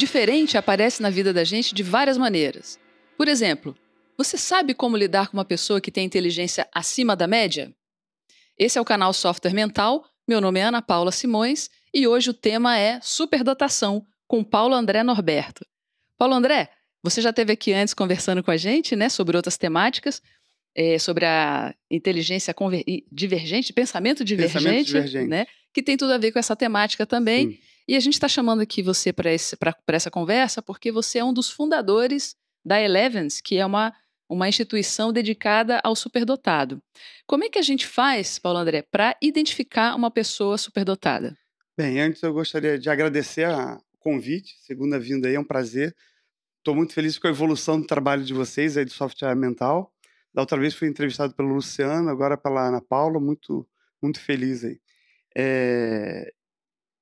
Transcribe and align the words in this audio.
diferente 0.00 0.56
aparece 0.56 1.02
na 1.02 1.10
vida 1.10 1.32
da 1.32 1.44
gente 1.44 1.74
de 1.74 1.82
várias 1.82 2.16
maneiras. 2.16 2.80
Por 3.18 3.28
exemplo, 3.28 3.76
você 4.16 4.38
sabe 4.38 4.72
como 4.72 4.96
lidar 4.96 5.28
com 5.28 5.36
uma 5.36 5.44
pessoa 5.44 5.80
que 5.80 5.90
tem 5.90 6.06
inteligência 6.06 6.66
acima 6.74 7.14
da 7.14 7.26
média? 7.26 7.72
Esse 8.58 8.78
é 8.78 8.80
o 8.80 8.84
canal 8.84 9.12
Software 9.12 9.52
Mental. 9.52 10.04
Meu 10.26 10.40
nome 10.40 10.58
é 10.58 10.64
Ana 10.64 10.80
Paula 10.80 11.12
Simões 11.12 11.68
e 11.92 12.08
hoje 12.08 12.30
o 12.30 12.34
tema 12.34 12.78
é 12.78 12.98
superdotação 13.02 14.06
com 14.26 14.42
Paulo 14.42 14.74
André 14.74 15.02
Norberto. 15.02 15.66
Paulo 16.16 16.34
André, 16.34 16.70
você 17.02 17.20
já 17.20 17.30
esteve 17.30 17.52
aqui 17.52 17.72
antes 17.72 17.92
conversando 17.92 18.42
com 18.42 18.50
a 18.50 18.56
gente, 18.56 18.96
né, 18.96 19.08
sobre 19.10 19.36
outras 19.36 19.58
temáticas, 19.58 20.22
é, 20.74 20.98
sobre 20.98 21.26
a 21.26 21.74
inteligência 21.90 22.54
divergente, 23.12 23.72
pensamento 23.72 24.24
divergente, 24.24 24.64
pensamento 24.64 24.86
divergente, 24.86 25.28
né, 25.28 25.46
que 25.74 25.82
tem 25.82 25.96
tudo 25.96 26.12
a 26.12 26.18
ver 26.18 26.32
com 26.32 26.38
essa 26.38 26.56
temática 26.56 27.04
também. 27.04 27.50
Sim. 27.50 27.58
E 27.90 27.96
a 27.96 28.00
gente 28.00 28.14
está 28.14 28.28
chamando 28.28 28.60
aqui 28.60 28.84
você 28.84 29.12
para 29.12 29.32
essa 29.88 30.10
conversa 30.12 30.62
porque 30.62 30.92
você 30.92 31.18
é 31.18 31.24
um 31.24 31.32
dos 31.32 31.50
fundadores 31.50 32.36
da 32.64 32.80
Elevens, 32.80 33.40
que 33.40 33.56
é 33.58 33.66
uma, 33.66 33.92
uma 34.28 34.48
instituição 34.48 35.12
dedicada 35.12 35.80
ao 35.82 35.96
superdotado. 35.96 36.80
Como 37.26 37.42
é 37.42 37.48
que 37.48 37.58
a 37.58 37.62
gente 37.62 37.88
faz, 37.88 38.38
Paulo 38.38 38.60
André, 38.60 38.82
para 38.82 39.16
identificar 39.20 39.96
uma 39.96 40.08
pessoa 40.08 40.56
superdotada? 40.56 41.36
Bem, 41.76 41.98
antes 41.98 42.22
eu 42.22 42.32
gostaria 42.32 42.78
de 42.78 42.88
agradecer 42.88 43.48
o 43.48 43.82
convite, 43.98 44.54
segunda 44.60 44.96
vinda 44.96 45.26
aí, 45.26 45.34
é 45.34 45.40
um 45.40 45.44
prazer. 45.44 45.92
Estou 46.58 46.76
muito 46.76 46.92
feliz 46.92 47.18
com 47.18 47.26
a 47.26 47.30
evolução 47.30 47.80
do 47.80 47.88
trabalho 47.88 48.22
de 48.22 48.32
vocês 48.32 48.76
aí 48.76 48.84
de 48.84 48.92
software 48.92 49.34
mental. 49.34 49.92
Da 50.32 50.42
outra 50.42 50.60
vez 50.60 50.76
fui 50.76 50.86
entrevistado 50.86 51.34
pelo 51.34 51.54
Luciano, 51.54 52.08
agora 52.08 52.36
pela 52.38 52.68
Ana 52.68 52.80
Paula, 52.80 53.18
muito, 53.18 53.68
muito 54.00 54.20
feliz 54.20 54.62
aí. 54.62 54.80
É... 55.36 56.32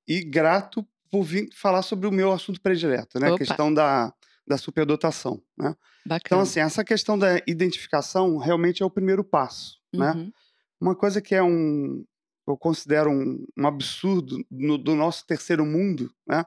E 0.09 0.25
grato 0.25 0.87
por 1.11 1.23
vir 1.23 1.49
falar 1.55 1.83
sobre 1.83 2.07
o 2.07 2.13
meu 2.13 2.33
assunto 2.33 2.61
predileto, 2.61 3.21
né? 3.21 3.33
A 3.33 3.37
questão 3.37 3.73
da, 3.73 4.13
da 4.47 4.57
superdotação, 4.57 5.43
né? 5.57 5.69
Então, 5.69 5.77
Bacana. 6.07 6.23
Então, 6.25 6.41
assim, 6.41 6.61
essa 6.61 6.83
questão 6.83 7.19
da 7.19 7.37
identificação 7.47 8.39
realmente 8.39 8.83
é 8.83 8.87
o 8.87 8.91
primeiro 8.91 9.23
passo, 9.23 9.79
né? 9.93 10.13
uhum. 10.13 10.25
né? 10.25 10.33
Uma 10.81 10.95
coisa 10.95 11.21
que 11.21 11.35
é 11.35 11.43
um, 11.43 12.05
eu 12.47 12.57
considero 12.57 13.11
um, 13.11 13.45
um 13.57 13.67
absurdo 13.67 14.43
no, 14.51 14.79
do 14.79 14.95
nosso 14.95 15.27
terceiro 15.27 15.67
mundo, 15.67 16.11
né? 16.27 16.45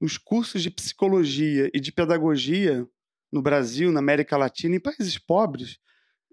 Os 0.00 0.16
cursos 0.16 0.62
de 0.62 0.70
psicologia 0.70 1.70
e 1.72 1.80
de 1.80 1.92
pedagogia 1.92 2.86
no 3.32 3.42
Brasil, 3.42 3.92
na 3.92 4.00
América 4.00 4.36
Latina, 4.36 4.76
em 4.76 4.80
países 4.80 5.18
pobres, 5.18 5.78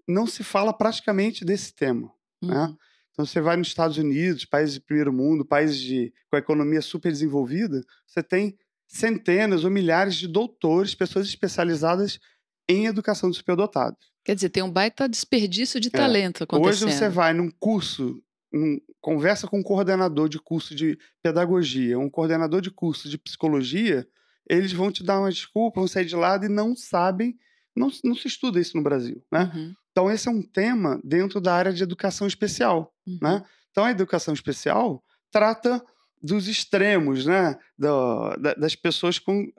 não 0.08 0.26
se 0.26 0.42
fala 0.42 0.72
praticamente 0.72 1.44
desse 1.44 1.74
tema, 1.74 2.12
uhum. 2.42 2.48
né? 2.48 2.76
Então, 3.16 3.24
você 3.24 3.40
vai 3.40 3.56
nos 3.56 3.68
Estados 3.68 3.96
Unidos, 3.96 4.44
países 4.44 4.74
de 4.74 4.80
primeiro 4.82 5.10
mundo, 5.10 5.42
países 5.42 5.80
de, 5.80 6.12
com 6.28 6.36
a 6.36 6.38
economia 6.38 6.82
super 6.82 7.10
desenvolvida, 7.10 7.82
você 8.06 8.22
tem 8.22 8.58
centenas 8.86 9.64
ou 9.64 9.70
milhares 9.70 10.16
de 10.16 10.28
doutores, 10.28 10.94
pessoas 10.94 11.26
especializadas 11.26 12.20
em 12.68 12.84
educação 12.84 13.30
dos 13.30 13.38
superdotados. 13.38 14.12
Quer 14.22 14.34
dizer, 14.34 14.50
tem 14.50 14.62
um 14.62 14.70
baita 14.70 15.08
desperdício 15.08 15.80
de 15.80 15.88
é. 15.88 15.90
talento 15.92 16.44
acontecendo. 16.44 16.88
Hoje 16.88 16.98
você 16.98 17.08
vai 17.08 17.32
num 17.32 17.50
curso, 17.58 18.22
um, 18.52 18.78
conversa 19.00 19.46
com 19.46 19.60
um 19.60 19.62
coordenador 19.62 20.28
de 20.28 20.38
curso 20.38 20.74
de 20.74 20.98
pedagogia, 21.22 21.98
um 21.98 22.10
coordenador 22.10 22.60
de 22.60 22.70
curso 22.70 23.08
de 23.08 23.16
psicologia, 23.16 24.06
eles 24.46 24.74
vão 24.74 24.92
te 24.92 25.02
dar 25.02 25.20
uma 25.20 25.30
desculpa, 25.30 25.80
vão 25.80 25.88
sair 25.88 26.04
de 26.04 26.14
lado 26.14 26.44
e 26.44 26.50
não 26.50 26.76
sabem, 26.76 27.34
não, 27.74 27.90
não 28.04 28.14
se 28.14 28.28
estuda 28.28 28.60
isso 28.60 28.76
no 28.76 28.82
Brasil, 28.82 29.24
né? 29.32 29.50
Uhum. 29.54 29.74
Então 29.96 30.10
esse 30.10 30.28
é 30.28 30.30
um 30.30 30.42
tema 30.42 31.00
dentro 31.02 31.40
da 31.40 31.54
área 31.54 31.72
de 31.72 31.82
educação 31.82 32.26
especial, 32.26 32.94
uhum. 33.06 33.18
né? 33.22 33.42
Então 33.70 33.82
a 33.82 33.90
educação 33.90 34.34
especial 34.34 35.02
trata 35.30 35.82
dos 36.22 36.48
extremos, 36.48 37.24
né? 37.24 37.56
Do, 37.78 38.36
das 38.58 38.74
pessoas 38.74 39.18
com, 39.18 39.50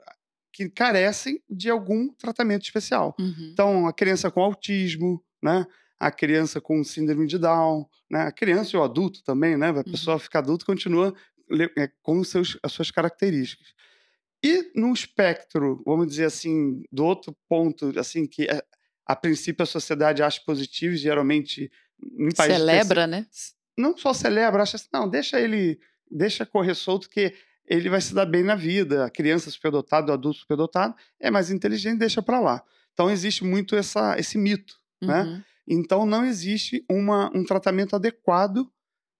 que 0.52 0.68
carecem 0.68 1.42
de 1.50 1.68
algum 1.68 2.12
tratamento 2.12 2.62
especial. 2.62 3.16
Uhum. 3.18 3.50
Então, 3.52 3.86
a 3.88 3.92
criança 3.92 4.30
com 4.30 4.40
autismo, 4.40 5.20
né? 5.42 5.66
A 5.98 6.12
criança 6.12 6.60
com 6.60 6.84
síndrome 6.84 7.26
de 7.26 7.36
Down, 7.36 7.84
né? 8.08 8.22
A 8.22 8.30
criança 8.30 8.76
e 8.76 8.78
o 8.78 8.84
adulto 8.84 9.24
também, 9.24 9.56
né? 9.56 9.70
A 9.70 9.72
uhum. 9.72 9.82
pessoa 9.82 10.14
uhum. 10.14 10.20
fica 10.20 10.38
adulta 10.38 10.64
continua 10.64 11.12
é, 11.76 11.90
com 12.00 12.22
seus, 12.22 12.56
as 12.62 12.70
suas 12.70 12.92
características. 12.92 13.74
E 14.44 14.70
no 14.72 14.92
espectro, 14.92 15.82
vamos 15.84 16.06
dizer 16.06 16.26
assim, 16.26 16.84
do 16.92 17.04
outro 17.04 17.36
ponto, 17.48 17.92
assim, 17.98 18.24
que 18.24 18.44
é, 18.44 18.62
a 19.08 19.16
princípio 19.16 19.62
a 19.62 19.66
sociedade 19.66 20.22
acha 20.22 20.40
positivo, 20.44 20.94
geralmente 20.94 21.72
em 22.00 22.30
países 22.30 22.58
celebra, 22.58 23.06
né? 23.06 23.26
Não 23.76 23.96
só 23.96 24.12
celebra, 24.12 24.62
acha 24.62 24.76
assim, 24.76 24.88
não, 24.92 25.08
deixa 25.08 25.40
ele 25.40 25.80
deixa 26.10 26.44
correr 26.44 26.74
solto 26.74 27.08
que 27.08 27.34
ele 27.66 27.88
vai 27.88 28.00
se 28.00 28.14
dar 28.14 28.26
bem 28.26 28.42
na 28.42 28.54
vida. 28.54 29.06
A 29.06 29.10
criança 29.10 29.50
superdotado, 29.50 30.10
o 30.10 30.14
adulto 30.14 30.38
superdotado 30.38 30.94
é 31.18 31.30
mais 31.30 31.50
inteligente, 31.50 31.98
deixa 31.98 32.22
para 32.22 32.38
lá. 32.38 32.62
Então 32.92 33.10
existe 33.10 33.44
muito 33.44 33.74
essa, 33.76 34.18
esse 34.18 34.36
mito, 34.36 34.74
né? 35.02 35.22
uhum. 35.22 35.32
né? 35.32 35.44
Então 35.66 36.06
não 36.06 36.24
existe 36.24 36.84
uma, 36.90 37.30
um 37.34 37.44
tratamento 37.44 37.94
adequado 37.94 38.70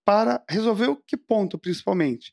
para 0.05 0.43
resolver 0.49 0.87
o 0.87 0.97
que 0.97 1.17
ponto, 1.17 1.59
principalmente? 1.59 2.33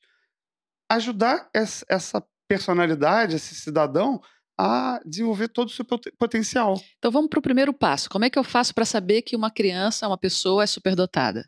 Ajudar 0.90 1.50
essa 1.54 2.26
personalidade, 2.48 3.36
esse 3.36 3.56
cidadão, 3.56 4.22
a 4.58 5.02
desenvolver 5.06 5.50
todo 5.50 5.68
o 5.68 5.72
seu 5.72 5.86
potencial. 6.18 6.82
Então 6.98 7.12
vamos 7.12 7.30
para 7.30 7.40
o 7.40 7.42
primeiro 7.42 7.74
passo. 7.74 8.10
Como 8.10 8.26
é 8.26 8.30
que 8.30 8.40
eu 8.40 8.44
faço 8.44 8.74
para 8.74 8.86
saber 8.86 9.22
que 9.22 9.36
uma 9.36 9.52
criança, 9.52 10.08
uma 10.08 10.18
pessoa 10.18 10.64
é 10.64 10.68
superdotada? 10.68 11.48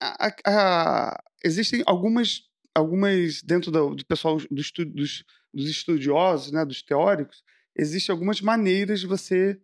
A, 0.00 0.34
a, 0.46 1.22
existem 1.44 1.82
algumas, 1.86 2.42
algumas 2.74 3.42
dentro 3.42 3.70
do, 3.70 3.94
do 3.94 4.06
pessoal 4.06 4.38
do 4.50 4.60
estu, 4.60 4.84
dos, 4.84 5.24
dos 5.52 5.68
estudiosos, 5.68 6.50
né, 6.50 6.64
dos 6.64 6.82
teóricos, 6.82 7.42
existem 7.76 8.12
algumas 8.12 8.40
maneiras 8.40 9.00
de 9.00 9.06
você 9.06 9.60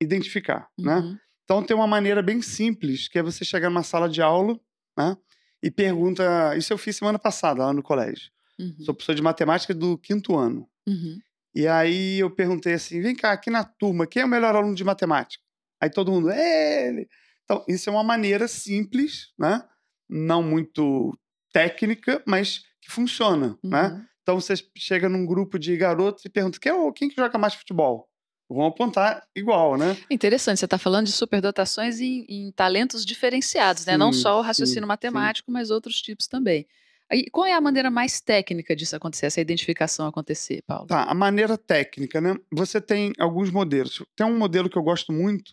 identificar, 0.00 0.68
né? 0.78 0.96
uhum. 0.96 1.12
né? 1.12 1.20
Então 1.44 1.62
tem 1.62 1.76
uma 1.76 1.86
maneira 1.86 2.22
bem 2.22 2.42
simples, 2.42 3.06
que 3.06 3.18
é 3.18 3.22
você 3.22 3.44
chegar 3.44 3.70
numa 3.70 3.84
sala 3.84 4.08
de 4.08 4.20
aula, 4.20 4.58
né? 4.98 5.16
E 5.62 5.70
pergunta, 5.70 6.56
isso 6.56 6.72
eu 6.72 6.78
fiz 6.78 6.96
semana 6.96 7.20
passada 7.20 7.64
lá 7.64 7.72
no 7.72 7.84
colégio. 7.84 8.30
Uhum. 8.58 8.76
Sou 8.80 8.92
professor 8.92 9.14
de 9.14 9.22
matemática 9.22 9.72
do 9.72 9.96
quinto 9.96 10.36
ano. 10.36 10.68
Uhum. 10.86 11.20
E 11.56 11.66
aí 11.66 12.18
eu 12.20 12.30
perguntei 12.30 12.74
assim, 12.74 13.00
vem 13.00 13.16
cá, 13.16 13.32
aqui 13.32 13.50
na 13.50 13.64
turma, 13.64 14.06
quem 14.06 14.22
é 14.22 14.24
o 14.24 14.28
melhor 14.28 14.54
aluno 14.54 14.74
de 14.74 14.84
matemática? 14.84 15.42
Aí 15.80 15.90
todo 15.90 16.12
mundo, 16.12 16.30
é 16.30 16.88
ele. 16.88 17.08
Então, 17.44 17.64
isso 17.66 17.88
é 17.88 17.92
uma 17.92 18.04
maneira 18.04 18.46
simples, 18.46 19.32
né? 19.38 19.62
não 20.08 20.42
muito 20.42 21.16
técnica, 21.52 22.22
mas 22.26 22.62
que 22.80 22.90
funciona, 22.90 23.58
né? 23.62 23.82
uhum. 23.88 23.98
né? 23.98 24.06
Então 24.22 24.40
você 24.40 24.54
chega 24.76 25.08
num 25.08 25.24
grupo 25.24 25.58
de 25.58 25.76
garotos 25.76 26.24
e 26.24 26.28
pergunta 26.28 26.58
quem, 26.58 26.72
é, 26.72 26.92
quem 26.92 27.08
que 27.08 27.14
joga 27.14 27.38
mais 27.38 27.54
futebol? 27.54 28.08
Vão 28.48 28.66
apontar 28.66 29.24
igual, 29.34 29.76
né? 29.76 29.96
Interessante, 30.10 30.58
você 30.58 30.66
está 30.66 30.78
falando 30.78 31.06
de 31.06 31.12
superdotações 31.12 32.00
em, 32.00 32.24
em 32.28 32.52
talentos 32.52 33.04
diferenciados, 33.04 33.82
sim, 33.82 33.90
né? 33.90 33.96
Não 33.96 34.12
só 34.12 34.38
o 34.38 34.42
raciocínio 34.42 34.82
sim, 34.82 34.88
matemático, 34.88 35.50
sim. 35.50 35.52
mas 35.52 35.70
outros 35.70 36.00
tipos 36.00 36.26
também. 36.26 36.66
E 37.12 37.30
qual 37.30 37.46
é 37.46 37.52
a 37.52 37.60
maneira 37.60 37.90
mais 37.90 38.20
técnica 38.20 38.74
disso 38.74 38.96
acontecer, 38.96 39.26
essa 39.26 39.40
identificação 39.40 40.06
acontecer, 40.06 40.62
Paulo? 40.66 40.86
Tá, 40.86 41.04
a 41.04 41.14
maneira 41.14 41.56
técnica, 41.56 42.20
né? 42.20 42.34
Você 42.52 42.80
tem 42.80 43.12
alguns 43.18 43.50
modelos. 43.50 44.02
Tem 44.16 44.26
um 44.26 44.36
modelo 44.36 44.68
que 44.68 44.76
eu 44.76 44.82
gosto 44.82 45.12
muito 45.12 45.52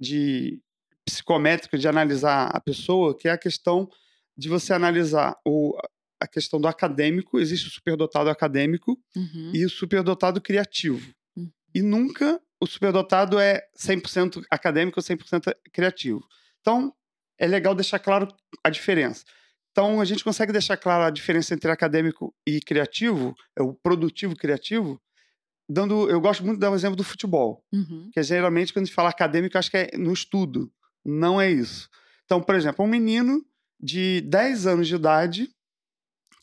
de 0.00 0.60
psicométrica 1.04 1.76
de 1.76 1.86
analisar 1.86 2.46
a 2.46 2.60
pessoa, 2.60 3.16
que 3.16 3.28
é 3.28 3.32
a 3.32 3.38
questão 3.38 3.88
de 4.36 4.48
você 4.48 4.72
analisar 4.72 5.36
o, 5.46 5.76
a 6.20 6.26
questão 6.26 6.60
do 6.60 6.66
acadêmico, 6.66 7.38
existe 7.38 7.68
o 7.68 7.70
superdotado 7.70 8.30
acadêmico 8.30 8.98
uhum. 9.14 9.52
e 9.54 9.64
o 9.64 9.70
superdotado 9.70 10.40
criativo. 10.40 11.14
Uhum. 11.36 11.50
E 11.74 11.82
nunca 11.82 12.40
o 12.60 12.66
superdotado 12.66 13.38
é 13.38 13.62
100% 13.78 14.42
acadêmico 14.50 14.98
ou 14.98 15.04
100% 15.04 15.54
criativo. 15.72 16.26
Então, 16.60 16.94
é 17.38 17.46
legal 17.46 17.74
deixar 17.74 17.98
claro 17.98 18.26
a 18.62 18.70
diferença. 18.70 19.24
Então, 19.74 20.00
a 20.00 20.04
gente 20.04 20.22
consegue 20.22 20.52
deixar 20.52 20.76
clara 20.76 21.06
a 21.06 21.10
diferença 21.10 21.52
entre 21.52 21.68
acadêmico 21.68 22.32
e 22.46 22.60
criativo, 22.60 23.34
é 23.58 23.62
o 23.62 23.74
produtivo 23.74 24.36
criativo, 24.36 25.02
dando. 25.68 26.08
Eu 26.08 26.20
gosto 26.20 26.44
muito 26.44 26.58
de 26.58 26.60
dar 26.60 26.70
um 26.70 26.76
exemplo 26.76 26.94
do 26.94 27.02
futebol, 27.02 27.60
uhum. 27.72 28.08
que 28.12 28.22
geralmente, 28.22 28.72
quando 28.72 28.84
a 28.84 28.86
gente 28.86 28.94
fala 28.94 29.08
acadêmico, 29.08 29.58
acho 29.58 29.72
que 29.72 29.76
é 29.76 29.98
no 29.98 30.12
estudo. 30.12 30.72
Não 31.04 31.40
é 31.40 31.50
isso. 31.50 31.90
Então, 32.24 32.40
por 32.40 32.54
exemplo, 32.54 32.84
um 32.84 32.88
menino 32.88 33.44
de 33.80 34.20
10 34.20 34.68
anos 34.68 34.86
de 34.86 34.94
idade 34.94 35.50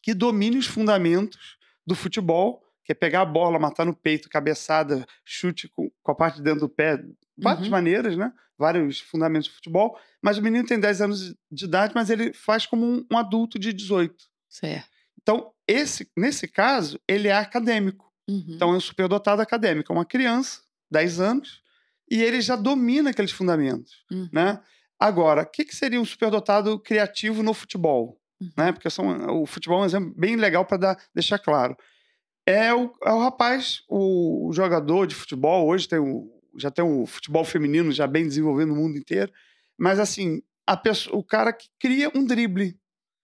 que 0.04 0.14
domine 0.14 0.58
os 0.58 0.68
fundamentos 0.68 1.58
do 1.88 1.96
futebol, 1.96 2.62
que 2.84 2.92
é 2.92 2.96
pegar 2.96 3.22
a 3.22 3.26
bola, 3.26 3.58
matar 3.58 3.86
no 3.86 3.96
peito, 3.96 4.28
cabeçada, 4.28 5.06
chute 5.24 5.70
com, 5.70 5.90
com 6.04 6.12
a 6.12 6.16
parte 6.16 6.36
de 6.36 6.44
dentro 6.44 6.68
do 6.68 6.70
pé, 6.70 7.02
várias 7.38 7.66
uhum. 7.66 7.72
maneiras, 7.72 8.18
né? 8.18 8.32
Vários 8.58 9.00
fundamentos 9.00 9.50
do 9.50 9.56
futebol. 9.56 9.98
Mas 10.22 10.38
o 10.38 10.42
menino 10.42 10.66
tem 10.66 10.80
10 10.80 11.02
anos 11.02 11.36
de 11.52 11.66
idade, 11.66 11.94
mas 11.96 12.10
ele 12.10 12.34
faz 12.34 12.66
como 12.66 12.86
um, 12.86 13.06
um 13.12 13.18
adulto 13.18 13.58
de 13.58 13.74
18. 13.74 14.16
Certo. 14.50 14.90
Então, 15.22 15.52
esse, 15.68 16.10
nesse 16.18 16.48
caso, 16.48 17.00
ele 17.08 17.28
é 17.28 17.34
acadêmico. 17.34 18.12
Uhum. 18.30 18.46
Então, 18.50 18.74
é 18.74 18.78
um 18.78 18.80
superdotado 18.80 19.42
acadêmico. 19.42 19.92
É 19.92 19.96
uma 19.96 20.06
criança, 20.06 20.62
10 20.92 21.20
anos, 21.20 21.62
e 22.10 22.22
ele 22.22 22.42
já 22.42 22.56
domina 22.56 23.12
aqueles 23.12 23.32
fundamentos, 23.32 24.04
uhum. 24.12 24.28
né? 24.34 24.62
Agora, 25.00 25.42
o 25.42 25.46
que, 25.46 25.66
que, 25.66 25.76
seria 25.76 26.00
um 26.00 26.06
superdotado 26.06 26.78
criativo 26.78 27.42
no 27.42 27.56
futebol? 27.56 28.22
Uhum. 28.40 28.52
Né? 28.56 28.72
Porque 28.72 28.90
são, 28.90 29.42
o 29.42 29.48
futebol 29.48 29.80
é 29.80 29.82
um 29.82 29.86
exemplo 29.86 30.14
bem 30.16 30.36
legal 30.36 30.64
para 30.64 30.96
deixar 31.16 31.40
claro. 31.40 31.76
É 32.46 32.74
o, 32.74 32.94
é 33.04 33.12
o 33.12 33.20
rapaz, 33.20 33.82
o, 33.88 34.50
o 34.50 34.54
jogador 34.54 35.08
de 35.08 35.16
futebol, 35.16 35.68
hoje 35.68 35.88
tem 35.88 36.00
o, 36.00 36.30
já 36.58 36.70
tem 36.72 36.84
o 36.84 37.06
futebol 37.06 37.44
feminino 37.46 37.92
já 37.92 38.08
bem 38.08 38.26
desenvolvido 38.28 38.70
no 38.70 38.76
mundo 38.76 38.98
inteiro, 38.98 39.32
mas 39.78 40.00
assim, 40.00 40.42
pessoa, 40.84 41.18
o 41.18 41.24
cara 41.24 41.52
que 41.52 41.68
cria 41.80 42.12
um 42.16 42.26
drible. 42.26 42.78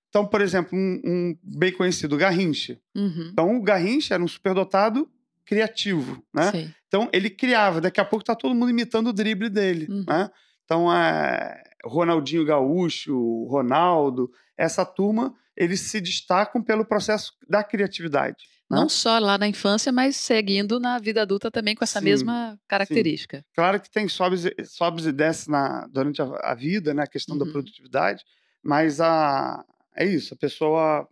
Então, 0.09 0.25
por 0.25 0.41
exemplo, 0.41 0.77
um, 0.77 1.01
um 1.05 1.37
bem 1.43 1.71
conhecido, 1.71 2.17
Garrincha. 2.17 2.79
Uhum. 2.95 3.29
Então, 3.31 3.55
o 3.57 3.61
Garrincha 3.61 4.13
era 4.13 4.23
um 4.23 4.27
superdotado 4.27 5.09
criativo, 5.45 6.23
né? 6.33 6.51
Sei. 6.51 6.69
Então, 6.87 7.09
ele 7.13 7.29
criava. 7.29 7.79
Daqui 7.81 7.99
a 7.99 8.05
pouco 8.05 8.25
tá 8.25 8.35
todo 8.35 8.55
mundo 8.55 8.69
imitando 8.69 9.07
o 9.07 9.13
drible 9.13 9.49
dele, 9.49 9.87
Uhum. 9.89 10.05
né? 10.07 10.29
Então, 10.65 10.91
é, 10.93 11.61
Ronaldinho 11.85 12.45
Gaúcho, 12.45 13.45
Ronaldo, 13.45 14.29
essa 14.57 14.85
turma, 14.85 15.33
eles 15.55 15.81
se 15.81 16.01
destacam 16.01 16.61
pelo 16.61 16.83
processo 16.85 17.33
da 17.47 17.63
criatividade. 17.63 18.45
Né? 18.69 18.77
Não 18.77 18.89
só 18.89 19.17
lá 19.19 19.37
na 19.37 19.47
infância, 19.47 19.91
mas 19.91 20.15
seguindo 20.17 20.79
na 20.79 20.99
vida 20.99 21.21
adulta 21.21 21.49
também 21.49 21.75
com 21.75 21.83
essa 21.83 21.99
Sim, 21.99 22.05
mesma 22.05 22.59
característica. 22.67 23.43
Claro 23.53 23.79
que 23.79 23.89
tem 23.89 24.07
sobes, 24.09 24.45
e- 24.45 24.55
sobes 24.65 25.05
e 25.05 25.11
desces 25.11 25.47
na, 25.47 25.87
durante 25.87 26.21
a, 26.21 26.25
a 26.43 26.53
vida, 26.55 26.93
né? 26.93 27.03
A 27.03 27.07
questão 27.07 27.37
da 27.37 27.45
Uhum. 27.45 27.51
produtividade, 27.51 28.23
mas 28.63 28.99
a, 28.99 29.63
é 29.95 30.05
isso, 30.05 30.33
a 30.33 30.37
pessoa 30.37 31.07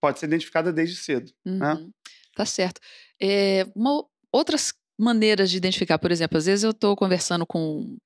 pode 0.00 0.18
ser 0.18 0.26
identificada 0.26 0.72
desde 0.72 0.96
cedo. 0.96 1.32
né? 1.44 1.72
Uhum. 1.74 1.90
Tá 2.34 2.44
certo. 2.44 2.80
É, 3.20 3.66
uma- 3.74 4.04
outras 4.32 4.74
maneiras 4.98 5.50
de 5.50 5.56
identificar, 5.56 5.98
por 5.98 6.12
exemplo, 6.12 6.36
às 6.38 6.46
vezes 6.46 6.62
eu 6.64 6.70
estou 6.70 6.94
conversando 6.94 7.46
com 7.46 7.96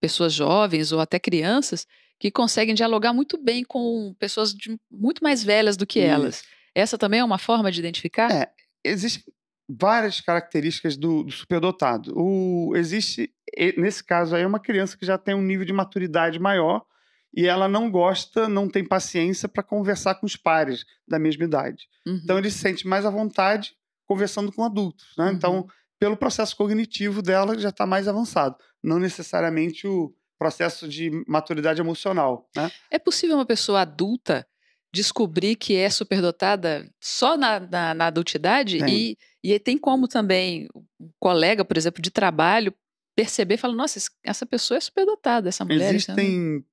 pessoas 0.00 0.32
jovens 0.32 0.90
ou 0.92 1.00
até 1.00 1.18
crianças 1.18 1.86
que 2.18 2.30
conseguem 2.30 2.74
dialogar 2.74 3.12
muito 3.12 3.36
bem 3.42 3.64
com 3.64 4.14
pessoas 4.18 4.52
de 4.52 4.76
muito 4.90 5.22
mais 5.22 5.42
velhas 5.42 5.76
do 5.76 5.86
que 5.86 6.00
elas. 6.00 6.42
Essa 6.74 6.98
também 6.98 7.20
é 7.20 7.24
uma 7.24 7.38
forma 7.38 7.70
de 7.70 7.78
identificar? 7.80 8.30
É, 8.30 8.50
existem 8.84 9.32
várias 9.68 10.20
características 10.20 10.96
do, 10.96 11.24
do 11.24 11.30
superdotado. 11.32 12.12
O, 12.16 12.72
existe, 12.76 13.32
nesse 13.76 14.02
caso 14.04 14.34
aí, 14.34 14.44
uma 14.44 14.60
criança 14.60 14.96
que 14.96 15.06
já 15.06 15.16
tem 15.16 15.34
um 15.34 15.42
nível 15.42 15.64
de 15.64 15.72
maturidade 15.72 16.38
maior 16.38 16.84
e 17.36 17.46
ela 17.46 17.68
não 17.68 17.90
gosta, 17.90 18.48
não 18.48 18.68
tem 18.68 18.84
paciência 18.86 19.48
para 19.48 19.62
conversar 19.62 20.16
com 20.16 20.26
os 20.26 20.36
pares 20.36 20.84
da 21.08 21.18
mesma 21.18 21.44
idade. 21.44 21.88
Uhum. 22.06 22.20
Então 22.22 22.38
ele 22.38 22.50
se 22.50 22.58
sente 22.58 22.86
mais 22.86 23.04
à 23.04 23.10
vontade 23.10 23.74
conversando 24.06 24.52
com 24.52 24.62
adultos. 24.62 25.14
Né? 25.16 25.32
Então, 25.32 25.56
Uhum. 25.56 25.66
pelo 25.98 26.16
processo 26.16 26.54
cognitivo 26.56 27.22
dela, 27.22 27.58
já 27.58 27.70
está 27.70 27.86
mais 27.86 28.06
avançado. 28.06 28.56
Não 28.82 28.98
necessariamente 28.98 29.86
o 29.86 30.14
processo 30.38 30.86
de 30.86 31.10
maturidade 31.26 31.80
emocional. 31.80 32.48
Né? 32.54 32.70
É 32.90 32.98
possível 32.98 33.36
uma 33.36 33.46
pessoa 33.46 33.80
adulta 33.80 34.46
descobrir 34.94 35.56
que 35.56 35.74
é 35.74 35.90
superdotada 35.90 36.88
só 37.00 37.36
na, 37.36 37.60
na, 37.60 37.94
na 37.94 38.06
adultidade? 38.06 38.78
Tem. 38.78 39.16
E, 39.42 39.52
e 39.54 39.58
tem 39.58 39.76
como 39.76 40.06
também 40.08 40.68
um 41.00 41.10
colega, 41.18 41.64
por 41.64 41.76
exemplo, 41.76 42.00
de 42.00 42.10
trabalho, 42.10 42.72
perceber 43.16 43.54
e 43.54 43.58
falar: 43.58 43.74
nossa, 43.74 43.98
essa 44.22 44.46
pessoa 44.46 44.78
é 44.78 44.80
superdotada, 44.80 45.48
essa 45.48 45.64
mulher. 45.64 45.94
então 45.94 45.96
Existem 45.96 46.64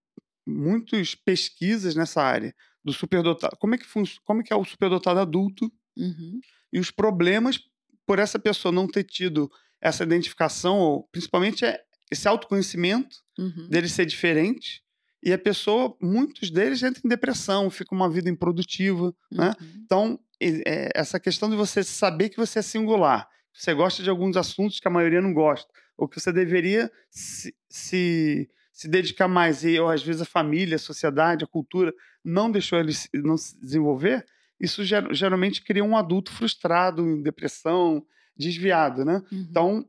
muitas 0.48 1.16
pesquisas 1.16 1.96
nessa 1.96 2.22
área 2.22 2.54
do 2.84 2.94
superdotado. 2.94 3.58
Como 3.60 3.76
é 3.76 3.78
que, 3.78 3.86
fun- 3.86 4.04
como 4.24 4.42
é, 4.42 4.44
que 4.44 4.54
é 4.54 4.56
o 4.56 4.64
superdotado 4.66 5.20
adulto 5.20 5.72
Uhum. 5.98 6.40
e 6.72 6.80
os 6.80 6.90
problemas 6.90 7.60
por 8.08 8.18
essa 8.18 8.40
pessoa 8.40 8.72
não 8.72 8.88
ter 8.88 9.04
tido 9.04 9.52
essa 9.82 10.04
identificação, 10.04 10.78
ou 10.80 11.04
principalmente 11.12 11.66
é 11.66 11.80
esse 12.12 12.28
autoconhecimento 12.28 13.18
Uhum. 13.38 13.68
dele 13.70 13.88
ser 13.90 14.06
diferente. 14.06 14.82
E 15.24 15.32
a 15.32 15.38
pessoa, 15.38 15.96
muitos 16.02 16.50
deles 16.50 16.82
entram 16.82 17.02
em 17.06 17.10
depressão, 17.10 17.70
ficam 17.70 17.96
uma 17.98 18.10
vida 18.10 18.30
improdutiva. 18.30 19.14
né? 19.32 19.54
Uhum. 19.62 19.68
Então, 19.86 20.20
é, 20.42 20.90
essa 20.96 21.20
questão 21.20 21.50
de 21.50 21.56
você 21.56 21.84
saber 21.84 22.30
que 22.30 22.38
você 22.38 22.60
é 22.60 22.62
singular, 22.64 23.28
que 23.54 23.62
você 23.64 23.74
gosta 23.74 24.02
de 24.02 24.10
alguns 24.10 24.36
assuntos 24.36 24.80
que 24.80 24.88
a 24.88 24.92
maioria 24.92 25.22
não 25.22 25.34
gosta, 25.34 25.72
ou 25.98 26.08
que 26.08 26.20
você 26.20 26.32
deveria 26.34 26.92
se, 27.12 27.54
se, 27.70 28.50
se 28.74 28.88
dedicar 28.88 29.28
mais, 29.28 29.64
e 29.64 29.80
ou 29.80 29.90
às 29.90 30.02
vezes 30.02 30.22
a 30.24 30.26
família, 30.26 30.76
a 30.78 30.80
sociedade, 30.80 31.44
a 31.44 31.48
cultura 31.48 31.94
não 32.24 32.50
deixou 32.50 32.80
ele 32.80 32.94
se- 32.94 33.10
não 33.14 33.38
se 33.38 33.60
desenvolver, 33.60 34.26
isso 34.60 34.84
ger- 34.84 35.14
geralmente 35.14 35.64
cria 35.64 35.84
um 35.84 35.96
adulto 35.98 36.32
frustrado, 36.32 37.02
em 37.08 37.22
depressão, 37.22 38.04
desviado, 38.36 39.06
né? 39.06 39.22
Uhum. 39.32 39.46
Então, 39.50 39.86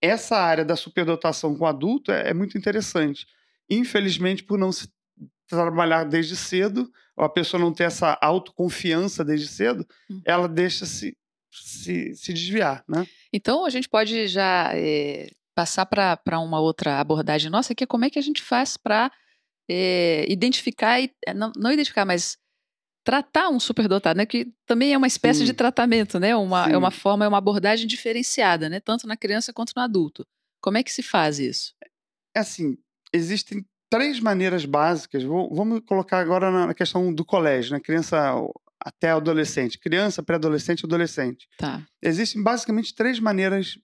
essa 0.00 0.36
área 0.36 0.64
da 0.64 0.76
superdotação 0.76 1.56
com 1.56 1.66
adulto 1.66 2.12
é, 2.12 2.30
é 2.30 2.34
muito 2.34 2.56
interessante. 2.58 3.26
Infelizmente, 3.70 4.42
por 4.42 4.58
não 4.58 4.70
se 4.72 4.88
trabalhar 5.48 6.04
desde 6.04 6.36
cedo, 6.36 6.90
ou 7.16 7.24
a 7.24 7.28
pessoa 7.28 7.60
não 7.60 7.72
ter 7.72 7.84
essa 7.84 8.18
autoconfiança 8.20 9.24
desde 9.24 9.46
cedo, 9.46 9.86
Hum. 10.10 10.20
ela 10.24 10.48
deixa 10.48 10.84
se, 10.86 11.16
se, 11.52 12.14
se 12.14 12.32
desviar, 12.32 12.84
né? 12.88 13.06
Então 13.32 13.64
a 13.64 13.70
gente 13.70 13.88
pode 13.88 14.26
já 14.26 14.70
eh, 14.74 15.30
passar 15.54 15.86
para 15.86 16.38
uma 16.40 16.60
outra 16.60 16.98
abordagem 17.00 17.50
nossa, 17.50 17.74
que 17.74 17.84
é 17.84 17.86
como 17.86 18.04
é 18.04 18.10
que 18.10 18.18
a 18.18 18.22
gente 18.22 18.42
faz 18.42 18.76
para 18.76 19.10
identificar, 20.28 21.00
e, 21.00 21.10
eh, 21.26 21.34
não, 21.34 21.52
não 21.56 21.72
identificar, 21.72 22.04
mas 22.04 22.36
tratar 23.04 23.50
um 23.50 23.60
superdotado, 23.60 24.16
né? 24.16 24.26
Que 24.26 24.46
também 24.66 24.92
é 24.94 24.96
uma 24.98 25.06
espécie 25.06 25.40
Sim. 25.40 25.46
de 25.46 25.52
tratamento, 25.52 26.18
né? 26.18 26.34
Uma, 26.34 26.70
é 26.70 26.76
uma 26.76 26.90
forma, 26.90 27.24
é 27.24 27.28
uma 27.28 27.38
abordagem 27.38 27.86
diferenciada, 27.86 28.68
né? 28.68 28.80
Tanto 28.80 29.06
na 29.06 29.16
criança 29.16 29.52
quanto 29.52 29.72
no 29.76 29.82
adulto. 29.82 30.26
Como 30.60 30.78
é 30.78 30.82
que 30.82 30.90
se 30.92 31.02
faz 31.02 31.38
isso? 31.38 31.74
É 32.34 32.40
assim, 32.40 32.78
existem 33.14 33.64
três 33.88 34.18
maneiras 34.20 34.64
básicas. 34.64 35.22
Vou- 35.22 35.54
vamos 35.54 35.80
colocar 35.86 36.18
agora 36.18 36.50
na 36.50 36.66
na 36.66 36.74
questão 36.74 37.12
do 37.14 37.24
colégio, 37.24 37.72
né? 37.72 37.80
Criança 37.80 38.18
até 38.80 39.10
adolescente. 39.10 39.78
Criança, 39.78 40.22
pré-adolescente 40.22 40.80
e 40.82 40.86
adolescente. 40.86 41.48
Tá. 41.56 41.86
Existem 42.02 42.42
basicamente 42.42 42.94
três 42.94 43.18
maneiras 43.20 43.78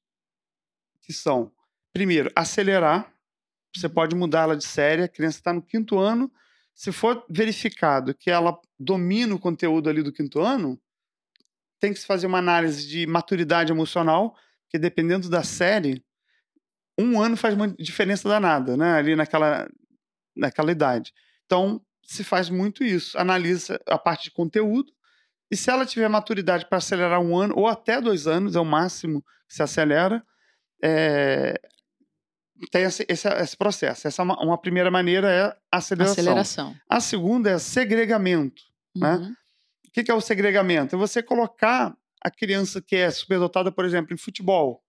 que 1.02 1.12
são: 1.12 1.52
primeiro, 1.92 2.30
acelerar. 2.34 3.10
Você 3.74 3.88
pode 3.88 4.16
mudar 4.16 4.42
ela 4.42 4.56
de 4.56 4.64
série. 4.64 5.02
A 5.04 5.08
criança 5.08 5.38
está 5.38 5.52
no 5.52 5.62
quinto 5.62 5.98
ano. 5.98 6.30
Se 6.74 6.90
for 6.90 7.24
verificado 7.30 8.12
que 8.14 8.30
ela 8.30 8.58
domina 8.78 9.34
o 9.34 9.38
conteúdo 9.38 9.88
ali 9.88 10.02
do 10.02 10.12
quinto 10.12 10.40
ano, 10.40 10.80
tem 11.78 11.92
que 11.92 11.98
se 12.00 12.06
fazer 12.06 12.26
uma 12.26 12.38
análise 12.38 12.86
de 12.88 13.06
maturidade 13.06 13.70
emocional, 13.70 14.34
porque 14.64 14.78
dependendo 14.78 15.28
da 15.30 15.42
série, 15.44 16.02
um 17.00 17.20
ano 17.20 17.36
faz 17.36 17.54
uma 17.54 17.68
diferença 17.68 18.28
danada, 18.28 18.76
né? 18.76 18.94
Ali 18.94 19.16
naquela, 19.16 19.68
naquela 20.36 20.70
idade. 20.72 21.12
Então, 21.46 21.80
se 22.04 22.22
faz 22.24 22.48
muito 22.50 22.82
isso. 22.84 23.18
Analisa 23.18 23.80
a 23.86 23.98
parte 23.98 24.24
de 24.24 24.30
conteúdo. 24.32 24.92
E 25.50 25.56
se 25.56 25.70
ela 25.70 25.84
tiver 25.84 26.08
maturidade 26.08 26.66
para 26.68 26.78
acelerar 26.78 27.20
um 27.20 27.36
ano, 27.36 27.54
ou 27.56 27.66
até 27.66 28.00
dois 28.00 28.26
anos, 28.26 28.54
é 28.54 28.60
o 28.60 28.64
máximo 28.64 29.22
que 29.48 29.54
se 29.54 29.62
acelera, 29.62 30.22
é, 30.82 31.60
tem 32.70 32.82
esse, 32.82 33.04
esse, 33.08 33.28
esse 33.28 33.56
processo. 33.56 34.06
Essa 34.06 34.22
é 34.22 34.24
uma, 34.24 34.42
uma 34.42 34.58
primeira 34.60 34.90
maneira 34.90 35.30
é 35.30 35.56
aceleração. 35.72 36.12
Aceleração. 36.22 36.74
A 36.88 37.00
segunda 37.00 37.50
é 37.50 37.58
segregamento. 37.58 38.62
Né? 38.94 39.14
Uhum. 39.16 39.32
O 39.86 39.90
que 39.92 40.04
que 40.04 40.10
é 40.10 40.14
o 40.14 40.20
segregamento? 40.20 40.94
É 40.94 40.98
você 40.98 41.22
colocar 41.22 41.96
a 42.22 42.30
criança 42.30 42.80
que 42.82 42.94
é 42.96 43.10
superdotada, 43.10 43.72
por 43.72 43.84
exemplo, 43.84 44.12
em 44.14 44.16
futebol, 44.18 44.82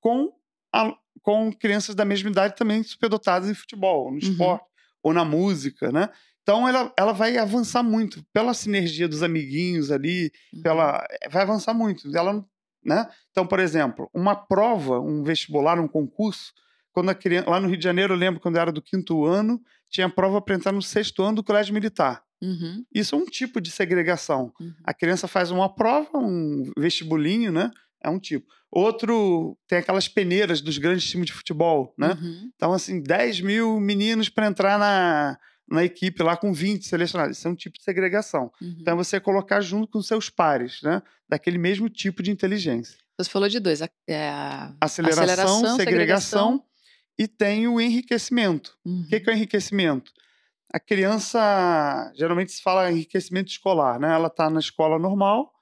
com, 0.00 0.32
a- 0.72 0.96
com 1.22 1.52
crianças 1.52 1.94
da 1.94 2.04
mesma 2.04 2.30
idade 2.30 2.56
também 2.56 2.82
superdotadas 2.82 3.48
em 3.48 3.54
futebol, 3.54 4.06
no 4.06 4.12
Uhum. 4.12 4.18
esporte 4.18 4.64
ou 5.02 5.12
na 5.12 5.24
música, 5.24 5.90
né? 5.92 6.08
Então 6.42 6.66
ela, 6.68 6.92
ela 6.98 7.12
vai 7.12 7.36
avançar 7.36 7.82
muito 7.82 8.24
pela 8.32 8.54
sinergia 8.54 9.06
dos 9.08 9.22
amiguinhos 9.22 9.90
ali, 9.90 10.30
Uhum. 10.54 10.62
pela 10.62 11.06
vai 11.30 11.42
avançar 11.42 11.74
muito. 11.74 12.14
Ela, 12.16 12.44
né? 12.84 13.06
Então, 13.30 13.46
por 13.46 13.60
exemplo, 13.60 14.08
uma 14.14 14.34
prova, 14.34 14.98
um 15.00 15.22
vestibular, 15.22 15.78
um 15.78 15.88
concurso, 15.88 16.52
quando 16.92 17.10
a 17.10 17.14
criança, 17.14 17.48
lá 17.50 17.60
no 17.60 17.68
Rio 17.68 17.76
de 17.76 17.84
Janeiro, 17.84 18.14
eu 18.14 18.18
lembro 18.18 18.40
quando 18.40 18.56
eu 18.56 18.62
era 18.62 18.72
do 18.72 18.82
quinto 18.82 19.24
ano, 19.26 19.60
tinha 19.90 20.08
prova 20.08 20.40
para 20.40 20.54
entrar 20.54 20.72
no 20.72 20.82
sexto 20.82 21.22
ano 21.22 21.36
do 21.36 21.44
colégio 21.44 21.72
militar. 21.74 22.22
Uhum. 22.42 22.84
Isso 22.94 23.14
é 23.14 23.18
um 23.18 23.24
tipo 23.24 23.60
de 23.60 23.70
segregação. 23.70 24.52
Uhum. 24.60 24.72
A 24.84 24.94
criança 24.94 25.28
faz 25.28 25.50
uma 25.50 25.72
prova, 25.72 26.18
um 26.18 26.72
vestibulinho, 26.78 27.52
né? 27.52 27.70
É 28.02 28.08
um 28.08 28.18
tipo. 28.18 28.46
Outro 28.70 29.56
tem 29.66 29.78
aquelas 29.78 30.08
peneiras 30.08 30.60
dos 30.60 30.78
grandes 30.78 31.08
times 31.08 31.26
de 31.26 31.32
futebol, 31.32 31.94
né? 31.98 32.16
Uhum. 32.20 32.50
Então, 32.54 32.72
assim, 32.72 33.00
10 33.02 33.40
mil 33.40 33.80
meninos 33.80 34.28
para 34.28 34.46
entrar 34.46 34.78
na, 34.78 35.38
na 35.68 35.84
equipe 35.84 36.22
lá 36.22 36.36
com 36.36 36.52
20 36.52 36.86
selecionados. 36.86 37.38
Isso 37.38 37.48
é 37.48 37.50
um 37.50 37.54
tipo 37.56 37.76
de 37.78 37.82
segregação. 37.84 38.52
Uhum. 38.60 38.76
Então, 38.80 38.94
é 38.94 38.96
você 38.96 39.18
colocar 39.18 39.60
junto 39.60 39.88
com 39.92 40.02
seus 40.02 40.28
pares, 40.30 40.80
né? 40.82 41.02
Daquele 41.28 41.58
mesmo 41.58 41.88
tipo 41.88 42.22
de 42.22 42.30
inteligência. 42.30 42.96
Você 43.18 43.30
falou 43.30 43.48
de 43.48 43.58
dois. 43.58 43.82
a- 43.82 43.88
é 44.06 44.28
a 44.28 44.74
Aceleração, 44.80 45.24
Aceleração, 45.24 45.76
segregação, 45.76 46.64
e 47.18 47.26
tem 47.26 47.66
o 47.66 47.80
enriquecimento. 47.80 48.76
Uhum. 48.84 49.00
O 49.00 49.08
que, 49.08 49.18
que 49.18 49.28
é 49.28 49.32
o 49.32 49.36
enriquecimento? 49.36 50.12
A 50.72 50.78
criança, 50.78 52.12
geralmente 52.14 52.52
se 52.52 52.62
fala 52.62 52.90
enriquecimento 52.92 53.50
escolar, 53.50 53.98
né? 53.98 54.12
Ela 54.14 54.28
está 54.28 54.48
na 54.50 54.60
escola 54.60 54.98
normal 54.98 55.52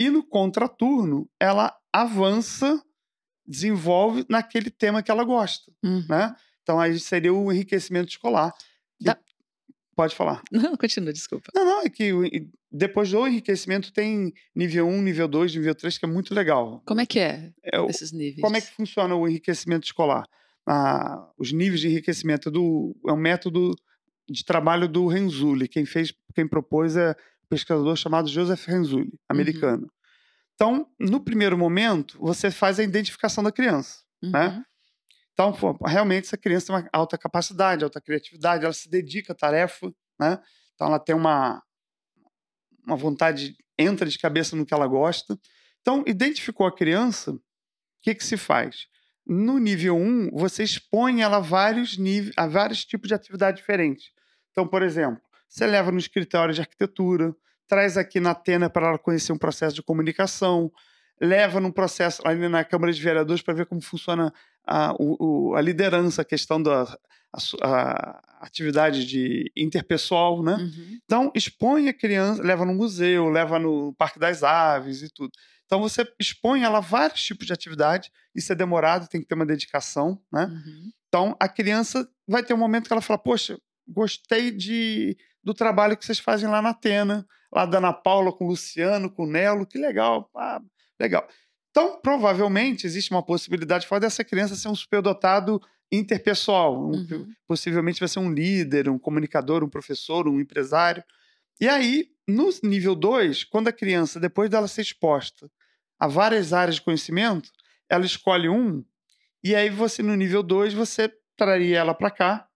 e 0.00 0.08
no 0.10 0.24
contraturno 0.24 1.28
ela 1.38 1.76
avança, 1.92 2.82
desenvolve 3.46 4.24
naquele 4.28 4.70
tema 4.70 5.02
que 5.02 5.10
ela 5.10 5.24
gosta, 5.24 5.70
Uhum. 5.84 6.04
né? 6.08 6.34
Então 6.62 6.78
aí 6.80 6.98
seria 6.98 7.32
o 7.34 7.52
enriquecimento 7.52 8.08
escolar. 8.10 8.52
Dá- 9.00 9.18
Pode 9.96 10.14
falar. 10.14 10.42
Não, 10.50 10.76
continua, 10.76 11.12
desculpa. 11.12 11.50
Não, 11.54 11.64
não, 11.64 11.82
é 11.82 11.90
que 11.90 12.10
depois 12.72 13.10
do 13.10 13.26
enriquecimento 13.26 13.92
tem 13.92 14.32
nível 14.54 14.86
1, 14.88 15.02
nível 15.02 15.28
2, 15.28 15.54
nível 15.54 15.74
3, 15.74 15.98
que 15.98 16.04
é 16.06 16.08
muito 16.08 16.32
legal. 16.34 16.80
Como 16.86 17.00
é 17.00 17.06
que 17.06 17.18
é, 17.18 17.52
é 17.62 17.84
esses 17.86 18.10
níveis? 18.12 18.40
Como 18.40 18.56
é 18.56 18.60
que 18.62 18.68
funciona 18.72 19.14
o 19.14 19.28
enriquecimento 19.28 19.84
escolar? 19.84 20.24
Ah, 20.66 21.28
os 21.36 21.52
níveis 21.52 21.80
de 21.80 21.88
enriquecimento 21.88 22.50
do, 22.50 22.96
é 23.06 23.12
um 23.12 23.16
método 23.16 23.74
de 24.28 24.42
trabalho 24.44 24.88
do 24.88 25.06
Renzulli. 25.08 25.68
Quem 25.68 25.84
fez, 25.84 26.14
quem 26.34 26.46
propôs 26.48 26.96
é 26.96 27.14
pesquisador 27.50 27.96
chamado 27.96 28.28
Joseph 28.28 28.64
Renzulli, 28.66 29.06
uhum. 29.06 29.18
americano. 29.28 29.82
Uhum. 29.82 29.90
Então, 30.54 30.86
no 30.98 31.20
primeiro 31.20 31.58
momento, 31.58 32.18
você 32.18 32.50
faz 32.50 32.78
a 32.78 32.82
identificação 32.82 33.42
da 33.42 33.50
criança, 33.50 33.98
né? 34.22 34.28
uhum. 34.28 34.56
né? 34.56 34.64
Então, 35.32 35.52
pô, 35.52 35.72
realmente, 35.86 36.26
essa 36.26 36.36
criança 36.36 36.66
tem 36.66 36.76
uma 36.76 36.88
alta 36.92 37.16
capacidade, 37.16 37.82
alta 37.82 38.00
criatividade, 38.00 38.64
ela 38.64 38.74
se 38.74 38.90
dedica 38.90 39.32
à 39.32 39.36
tarefa, 39.36 39.90
né? 40.18 40.38
Então, 40.74 40.86
ela 40.86 40.98
tem 40.98 41.14
uma, 41.14 41.62
uma 42.86 42.96
vontade, 42.96 43.56
entra 43.78 44.06
de 44.06 44.18
cabeça 44.18 44.54
no 44.54 44.66
que 44.66 44.74
ela 44.74 44.86
gosta. 44.86 45.38
Então, 45.80 46.04
identificou 46.06 46.66
a 46.66 46.74
criança, 46.74 47.32
o 47.32 47.40
que, 48.02 48.14
que 48.14 48.24
se 48.24 48.36
faz? 48.36 48.86
No 49.26 49.58
nível 49.58 49.96
1, 49.96 50.30
você 50.32 50.62
expõe 50.62 51.22
ela 51.22 51.38
a 51.38 51.40
vários, 51.40 51.96
níveis, 51.96 52.34
a 52.36 52.46
vários 52.46 52.84
tipos 52.84 53.08
de 53.08 53.14
atividade 53.14 53.58
diferentes. 53.58 54.10
Então, 54.50 54.68
por 54.68 54.82
exemplo, 54.82 55.22
você 55.50 55.66
leva 55.66 55.90
no 55.90 55.98
escritório 55.98 56.54
de 56.54 56.60
arquitetura, 56.60 57.34
traz 57.66 57.96
aqui 57.96 58.20
na 58.20 58.30
Atena 58.30 58.70
para 58.70 58.88
ela 58.88 58.98
conhecer 58.98 59.32
um 59.32 59.38
processo 59.38 59.74
de 59.74 59.82
comunicação, 59.82 60.72
leva 61.20 61.60
num 61.60 61.72
processo 61.72 62.22
ali 62.24 62.48
na 62.48 62.64
Câmara 62.64 62.92
de 62.92 63.02
Vereadores 63.02 63.42
para 63.42 63.52
ver 63.54 63.66
como 63.66 63.82
funciona 63.82 64.32
a, 64.64 64.94
o, 64.98 65.54
a 65.56 65.60
liderança, 65.60 66.22
a 66.22 66.24
questão 66.24 66.62
da 66.62 66.84
a, 67.32 67.38
a 67.62 68.46
atividade 68.46 69.04
de 69.04 69.52
interpessoal, 69.56 70.42
né? 70.42 70.54
Uhum. 70.54 70.98
Então, 71.04 71.32
expõe 71.34 71.88
a 71.88 71.94
criança, 71.94 72.42
leva 72.42 72.64
no 72.64 72.74
museu, 72.74 73.28
leva 73.28 73.58
no 73.58 73.92
Parque 73.94 74.18
das 74.18 74.42
Aves 74.42 75.02
e 75.02 75.08
tudo. 75.08 75.30
Então, 75.64 75.80
você 75.80 76.04
expõe 76.18 76.62
ela 76.62 76.78
a 76.78 76.80
vários 76.80 77.22
tipos 77.22 77.46
de 77.46 77.52
atividade, 77.52 78.10
isso 78.34 78.50
é 78.52 78.56
demorado, 78.56 79.08
tem 79.08 79.20
que 79.20 79.28
ter 79.28 79.36
uma 79.36 79.46
dedicação, 79.46 80.20
né? 80.32 80.46
Uhum. 80.46 80.90
Então, 81.08 81.36
a 81.38 81.48
criança 81.48 82.08
vai 82.26 82.42
ter 82.42 82.54
um 82.54 82.58
momento 82.58 82.86
que 82.86 82.92
ela 82.92 83.02
fala, 83.02 83.18
poxa, 83.18 83.58
gostei 83.86 84.50
de, 84.50 85.16
do 85.42 85.54
trabalho 85.54 85.96
que 85.96 86.04
vocês 86.04 86.18
fazem 86.18 86.48
lá 86.48 86.60
na 86.62 86.70
Atena, 86.70 87.26
lá 87.52 87.66
da 87.66 87.78
Ana 87.78 87.92
Paula 87.92 88.32
com 88.32 88.44
o 88.44 88.48
Luciano, 88.48 89.10
com 89.10 89.24
o 89.24 89.30
Nelo, 89.30 89.66
que 89.66 89.78
legal, 89.78 90.30
ah, 90.36 90.60
legal. 90.98 91.26
Então, 91.70 92.00
provavelmente, 92.00 92.86
existe 92.86 93.10
uma 93.10 93.22
possibilidade 93.22 93.86
de 93.88 94.00
dessa 94.00 94.24
criança 94.24 94.56
ser 94.56 94.68
um 94.68 94.74
superdotado 94.74 95.60
interpessoal. 95.90 96.76
Um, 96.76 96.92
uhum. 96.92 97.28
Possivelmente 97.46 98.00
vai 98.00 98.08
ser 98.08 98.18
um 98.18 98.32
líder, 98.32 98.88
um 98.88 98.98
comunicador, 98.98 99.62
um 99.62 99.68
professor, 99.68 100.28
um 100.28 100.40
empresário. 100.40 101.02
E 101.60 101.68
aí, 101.68 102.08
no 102.26 102.50
nível 102.62 102.94
2, 102.94 103.44
quando 103.44 103.68
a 103.68 103.72
criança, 103.72 104.18
depois 104.18 104.50
dela 104.50 104.68
ser 104.68 104.82
exposta 104.82 105.50
a 105.98 106.06
várias 106.08 106.52
áreas 106.52 106.76
de 106.76 106.82
conhecimento, 106.82 107.50
ela 107.88 108.06
escolhe 108.06 108.48
um, 108.48 108.84
e 109.42 109.54
aí 109.54 109.70
você, 109.70 110.02
no 110.02 110.14
nível 110.14 110.42
2, 110.42 110.74
você 110.74 111.10
traria 111.36 111.78
ela 111.78 111.94
para 111.94 112.10
cá. 112.10 112.46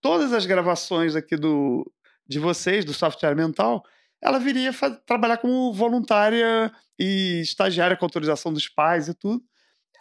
Todas 0.00 0.32
as 0.32 0.46
gravações 0.46 1.16
aqui 1.16 1.36
do, 1.36 1.90
de 2.26 2.38
vocês, 2.38 2.84
do 2.84 2.94
software 2.94 3.34
mental, 3.34 3.84
ela 4.20 4.38
viria 4.38 4.72
trabalhar 5.06 5.38
como 5.38 5.72
voluntária 5.72 6.72
e 6.98 7.40
estagiária 7.40 7.96
com 7.96 8.04
autorização 8.04 8.52
dos 8.52 8.68
pais 8.68 9.08
e 9.08 9.14
tudo. 9.14 9.42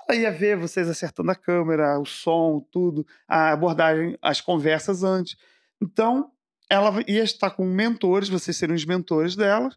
Ela 0.07 0.19
ia 0.19 0.31
ver 0.31 0.57
vocês 0.57 0.89
acertando 0.89 1.31
a 1.31 1.35
câmera, 1.35 1.99
o 1.99 2.05
som, 2.05 2.65
tudo, 2.71 3.05
a 3.27 3.51
abordagem, 3.51 4.17
as 4.21 4.39
conversas 4.39 5.03
antes. 5.03 5.35
Então, 5.81 6.31
ela 6.69 7.01
ia 7.07 7.23
estar 7.23 7.51
com 7.51 7.65
mentores, 7.65 8.29
vocês 8.29 8.55
seriam 8.55 8.75
os 8.75 8.85
mentores 8.85 9.35
dela, 9.35 9.69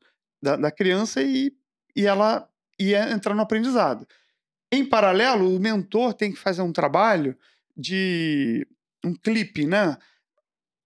da, 0.42 0.56
da 0.56 0.70
criança, 0.70 1.22
e, 1.22 1.52
e 1.94 2.06
ela 2.06 2.48
ia 2.78 3.10
entrar 3.10 3.34
no 3.34 3.42
aprendizado. 3.42 4.06
Em 4.72 4.84
paralelo, 4.84 5.54
o 5.54 5.60
mentor 5.60 6.14
tem 6.14 6.32
que 6.32 6.38
fazer 6.38 6.62
um 6.62 6.72
trabalho 6.72 7.36
de 7.76 8.66
um 9.04 9.14
clipe, 9.14 9.66
né? 9.66 9.96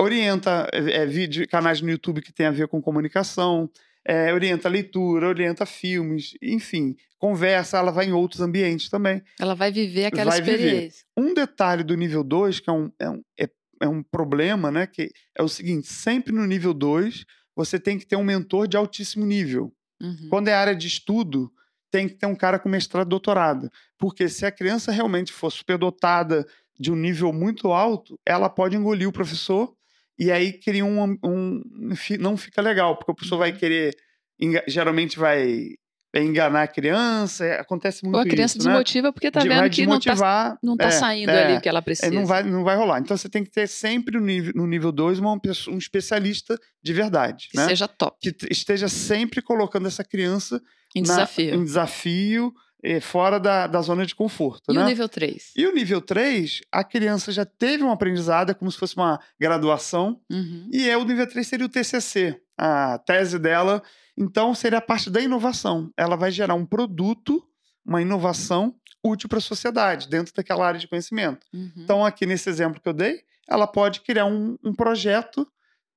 Orienta 0.00 0.68
é, 0.72 1.02
é, 1.02 1.06
vídeo, 1.06 1.48
canais 1.48 1.80
no 1.80 1.90
YouTube 1.90 2.22
que 2.22 2.32
tem 2.32 2.46
a 2.46 2.50
ver 2.50 2.68
com 2.68 2.82
comunicação, 2.82 3.70
é, 4.04 4.32
orienta 4.32 4.68
leitura, 4.68 5.28
orienta 5.28 5.64
filmes, 5.64 6.34
enfim, 6.42 6.96
conversa, 7.18 7.78
ela 7.78 7.90
vai 7.90 8.06
em 8.06 8.12
outros 8.12 8.40
ambientes 8.40 8.90
também. 8.90 9.22
Ela 9.40 9.54
vai 9.54 9.72
viver 9.72 10.06
aquela 10.06 10.30
vai 10.30 10.40
experiência. 10.40 11.04
Viver. 11.16 11.30
Um 11.30 11.32
detalhe 11.32 11.82
do 11.82 11.96
nível 11.96 12.22
2, 12.22 12.60
que 12.60 12.68
é 12.68 12.72
um, 12.72 12.90
é, 12.98 13.10
um, 13.10 13.22
é, 13.40 13.48
é 13.80 13.88
um 13.88 14.02
problema, 14.02 14.70
né? 14.70 14.86
Que 14.86 15.10
é 15.34 15.42
o 15.42 15.48
seguinte: 15.48 15.86
sempre 15.86 16.34
no 16.34 16.46
nível 16.46 16.74
2, 16.74 17.24
você 17.56 17.78
tem 17.78 17.98
que 17.98 18.06
ter 18.06 18.16
um 18.16 18.24
mentor 18.24 18.68
de 18.68 18.76
altíssimo 18.76 19.24
nível. 19.24 19.72
Uhum. 20.02 20.28
Quando 20.28 20.48
é 20.48 20.54
área 20.54 20.74
de 20.74 20.86
estudo, 20.86 21.50
tem 21.90 22.08
que 22.08 22.14
ter 22.14 22.26
um 22.26 22.34
cara 22.34 22.58
com 22.58 22.68
mestrado 22.68 23.06
e 23.06 23.10
doutorado. 23.10 23.70
Porque 23.96 24.28
se 24.28 24.44
a 24.44 24.52
criança 24.52 24.92
realmente 24.92 25.32
for 25.32 25.50
superdotada 25.50 26.44
de 26.78 26.90
um 26.90 26.96
nível 26.96 27.32
muito 27.32 27.72
alto, 27.72 28.18
ela 28.26 28.50
pode 28.50 28.76
engolir 28.76 29.08
o 29.08 29.12
professor 29.12 29.74
e 30.18 30.30
aí 30.30 30.52
cria 30.52 30.84
um, 30.84 31.16
um, 31.24 31.62
não 32.18 32.36
fica 32.36 32.62
legal, 32.62 32.96
porque 32.96 33.12
o 33.12 33.14
professor 33.14 33.38
vai 33.38 33.52
uhum. 33.52 33.56
querer, 33.56 33.96
geralmente 34.66 35.18
vai 35.18 35.74
enganar 36.22 36.62
a 36.62 36.68
criança, 36.68 37.44
é, 37.44 37.60
acontece 37.60 38.04
muito 38.04 38.14
isso. 38.14 38.24
Ou 38.24 38.26
a 38.26 38.30
criança 38.30 38.58
isso, 38.58 38.66
né? 38.66 38.72
desmotiva 38.72 39.08
né? 39.08 39.12
porque 39.12 39.30
tá 39.30 39.40
vendo 39.40 39.70
que 39.70 39.86
não 39.86 39.98
tá, 39.98 40.58
não 40.62 40.76
tá 40.76 40.86
é, 40.86 40.90
saindo 40.90 41.30
é, 41.30 41.44
ali 41.44 41.56
o 41.56 41.60
que 41.60 41.68
ela 41.68 41.82
precisa. 41.82 42.12
não, 42.12 42.24
vai, 42.24 42.42
não 42.42 42.62
vai 42.62 42.76
rolar. 42.76 43.00
Então 43.00 43.16
você 43.16 43.28
tem 43.28 43.42
que 43.42 43.50
ter 43.50 43.66
sempre 43.66 44.18
no 44.54 44.66
nível 44.66 44.92
2 44.92 45.18
um 45.18 45.78
especialista 45.78 46.58
de 46.82 46.92
verdade. 46.92 47.48
Que 47.50 47.56
né? 47.56 47.66
seja 47.66 47.88
top. 47.88 48.16
Que 48.20 48.46
esteja 48.50 48.88
sempre 48.88 49.42
colocando 49.42 49.88
essa 49.88 50.04
criança 50.04 50.60
em 50.94 51.00
na, 51.00 51.08
desafio. 51.08 51.54
Em 51.54 51.64
desafio 51.64 52.46
é, 52.46 52.50
fora 53.00 53.40
da, 53.40 53.66
da 53.66 53.80
zona 53.80 54.04
de 54.04 54.14
conforto. 54.14 54.70
E 54.70 54.74
né? 54.74 54.82
o 54.82 54.86
nível 54.86 55.08
3? 55.08 55.52
E 55.56 55.66
o 55.66 55.74
nível 55.74 56.00
3, 56.00 56.60
a 56.70 56.84
criança 56.84 57.32
já 57.32 57.44
teve 57.44 57.82
um 57.82 57.90
aprendizado, 57.90 58.50
é 58.50 58.54
como 58.54 58.70
se 58.70 58.78
fosse 58.78 58.96
uma 58.96 59.18
graduação, 59.40 60.20
uhum. 60.30 60.68
e 60.70 60.88
é, 60.88 60.96
o 60.96 61.04
nível 61.04 61.26
3 61.26 61.46
seria 61.46 61.66
o 61.66 61.68
TCC, 61.68 62.40
a 62.58 62.98
tese 62.98 63.38
dela. 63.38 63.82
Então, 64.16 64.54
seria 64.54 64.78
a 64.78 64.82
parte 64.82 65.10
da 65.10 65.20
inovação. 65.20 65.90
Ela 65.96 66.16
vai 66.16 66.30
gerar 66.30 66.54
um 66.54 66.66
produto, 66.66 67.42
uma 67.84 68.02
inovação 68.02 68.74
útil 69.02 69.28
para 69.28 69.38
a 69.38 69.42
sociedade, 69.42 70.08
dentro 70.08 70.34
daquela 70.34 70.66
área 70.66 70.78
de 70.78 70.86
conhecimento. 70.86 71.46
Uhum. 71.52 71.72
Então, 71.76 72.04
aqui 72.04 72.26
nesse 72.26 72.48
exemplo 72.48 72.80
que 72.80 72.88
eu 72.88 72.92
dei, 72.92 73.22
ela 73.48 73.66
pode 73.66 74.00
criar 74.00 74.26
um, 74.26 74.56
um 74.62 74.74
projeto 74.74 75.46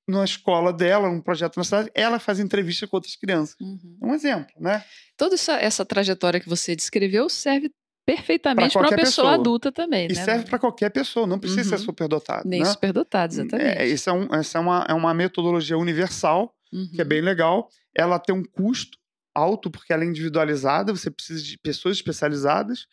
na 0.07 0.23
escola 0.23 0.71
dela, 0.71 1.09
um 1.09 1.21
projeto 1.21 1.57
na 1.57 1.63
cidade, 1.63 1.91
ela 1.93 2.17
faz 2.17 2.39
entrevista 2.39 2.87
com 2.87 2.95
outras 2.95 3.15
crianças. 3.15 3.55
Uhum. 3.59 3.97
Um 4.01 4.13
exemplo, 4.13 4.53
né? 4.59 4.83
Toda 5.17 5.35
essa, 5.35 5.53
essa 5.53 5.85
trajetória 5.85 6.39
que 6.39 6.47
você 6.47 6.75
descreveu 6.75 7.27
serve 7.27 7.69
perfeitamente 8.05 8.71
para 8.71 8.83
uma 8.83 8.89
pessoa, 8.89 9.05
pessoa, 9.05 9.33
adulta 9.33 9.69
também, 9.69 10.05
e 10.05 10.13
né? 10.13 10.23
serve 10.23 10.45
para 10.45 10.57
qualquer 10.57 10.89
pessoa, 10.89 11.27
não 11.27 11.37
precisa 11.37 11.63
uhum. 11.63 11.77
ser 11.77 11.83
superdotado. 11.83 12.47
Nem 12.47 12.61
né? 12.61 12.65
superdotado, 12.65 13.33
exatamente. 13.33 13.67
É, 13.67 13.85
isso 13.85 14.09
é 14.09 14.13
um, 14.13 14.33
essa 14.33 14.57
é 14.57 14.61
uma, 14.61 14.85
é 14.87 14.93
uma 14.93 15.13
metodologia 15.13 15.77
universal, 15.77 16.55
uhum. 16.71 16.89
que 16.95 17.01
é 17.01 17.03
bem 17.03 17.19
legal. 17.19 17.67
Ela 17.93 18.17
tem 18.17 18.33
um 18.33 18.43
custo 18.43 18.97
alto, 19.35 19.69
porque 19.69 19.91
ela 19.91 20.05
é 20.05 20.07
individualizada, 20.07 20.95
você 20.95 21.11
precisa 21.11 21.43
de 21.43 21.57
pessoas 21.57 21.97
especializadas. 21.97 22.87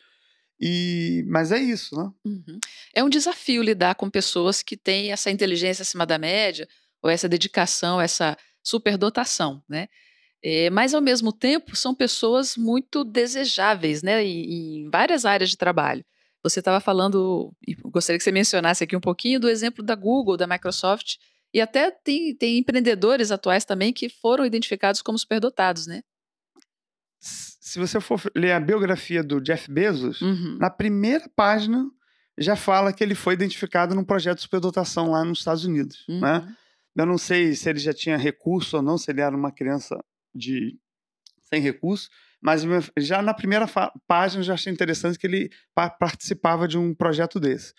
E, 0.59 1.25
mas 1.27 1.51
é 1.51 1.59
isso, 1.59 1.95
né? 1.95 2.11
Uhum. 2.25 2.59
É 2.93 3.03
um 3.03 3.09
desafio 3.09 3.61
lidar 3.61 3.95
com 3.95 4.09
pessoas 4.09 4.61
que 4.61 4.77
têm 4.77 5.11
essa 5.11 5.31
inteligência 5.31 5.81
acima 5.81 6.05
da 6.05 6.17
média, 6.17 6.67
ou 7.05 7.09
essa 7.11 7.29
dedicação, 7.29 8.01
essa 8.01 8.35
superdotação, 8.63 9.63
né? 9.69 9.87
É, 10.43 10.71
mas 10.71 10.95
ao 10.95 11.01
mesmo 11.01 11.31
tempo 11.31 11.75
são 11.75 11.93
pessoas 11.93 12.57
muito 12.57 13.03
desejáveis, 13.03 14.01
né? 14.01 14.25
Em, 14.25 14.85
em 14.85 14.89
várias 14.89 15.23
áreas 15.23 15.51
de 15.51 15.57
trabalho. 15.57 16.03
Você 16.41 16.59
estava 16.59 16.79
falando, 16.79 17.53
e 17.67 17.75
gostaria 17.75 18.17
que 18.17 18.23
você 18.23 18.31
mencionasse 18.31 18.83
aqui 18.83 18.95
um 18.95 18.99
pouquinho 19.01 19.39
do 19.39 19.47
exemplo 19.47 19.83
da 19.83 19.93
Google, 19.93 20.35
da 20.35 20.47
Microsoft, 20.47 21.17
e 21.53 21.61
até 21.61 21.91
tem, 21.91 22.35
tem 22.35 22.57
empreendedores 22.57 23.29
atuais 23.29 23.65
também 23.65 23.93
que 23.93 24.09
foram 24.09 24.43
identificados 24.43 25.01
como 25.03 25.17
superdotados, 25.17 25.85
né? 25.85 26.01
Se 27.19 27.77
você 27.77 28.01
for 28.01 28.19
ler 28.35 28.53
a 28.53 28.59
biografia 28.59 29.23
do 29.23 29.39
Jeff 29.39 29.71
Bezos, 29.71 30.21
uhum. 30.21 30.57
na 30.59 30.71
primeira 30.71 31.29
página 31.35 31.85
já 32.35 32.55
fala 32.55 32.91
que 32.91 33.03
ele 33.03 33.15
foi 33.15 33.35
identificado 33.35 33.93
num 33.93 34.03
projeto 34.03 34.37
de 34.37 34.43
superdotação 34.43 35.11
lá 35.11 35.23
nos 35.23 35.39
Estados 35.39 35.65
Unidos, 35.65 36.03
né? 36.09 36.15
uhum. 36.15 36.21
né? 36.21 36.55
Eu 36.95 37.05
não 37.05 37.17
sei 37.17 37.53
se 37.55 37.69
ele 37.69 37.79
já 37.79 37.93
tinha 37.93 38.17
recurso 38.17 38.77
ou 38.77 38.81
não, 38.81 38.97
se 38.97 39.11
ele 39.11 39.21
era 39.21 39.35
uma 39.35 39.51
criança 39.51 39.99
de 40.33 40.77
sem 41.41 41.61
recurso, 41.61 42.09
mas 42.41 42.63
já 42.97 43.21
na 43.21 43.33
primeira 43.33 43.67
página 44.07 44.41
eu 44.41 44.45
já 44.45 44.53
achei 44.53 44.71
interessante 44.71 45.17
que 45.17 45.27
ele 45.27 45.49
participava 45.99 46.67
de 46.67 46.77
um 46.77 46.93
projeto 46.93 47.39
desse. 47.39 47.73